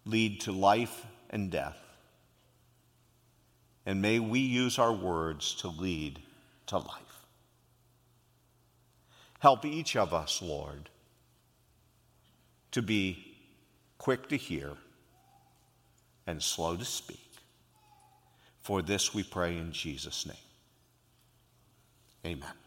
lead 0.07 0.41
to 0.41 0.53
life 0.53 1.05
and 1.29 1.51
death. 1.51 1.77
And 3.85 4.01
may 4.01 4.19
we 4.19 4.41
use 4.41 4.79
our 4.79 4.95
words 4.95 5.57
to 5.57 5.69
lead 5.69 6.21
to 6.69 6.79
life. 6.79 7.27
Help 9.41 9.67
each 9.67 9.95
of 9.95 10.15
us, 10.15 10.41
Lord, 10.41 10.89
to 12.73 12.83
be 12.83 13.37
quick 13.99 14.29
to 14.29 14.37
hear 14.37 14.73
and 16.27 16.43
slow 16.43 16.77
to 16.77 16.85
speak. 16.85 17.21
For 18.63 18.83
this 18.83 19.15
we 19.15 19.23
pray 19.23 19.57
in 19.57 19.73
Jesus' 19.73 20.27
name. 20.27 20.37
Amen. 22.25 22.62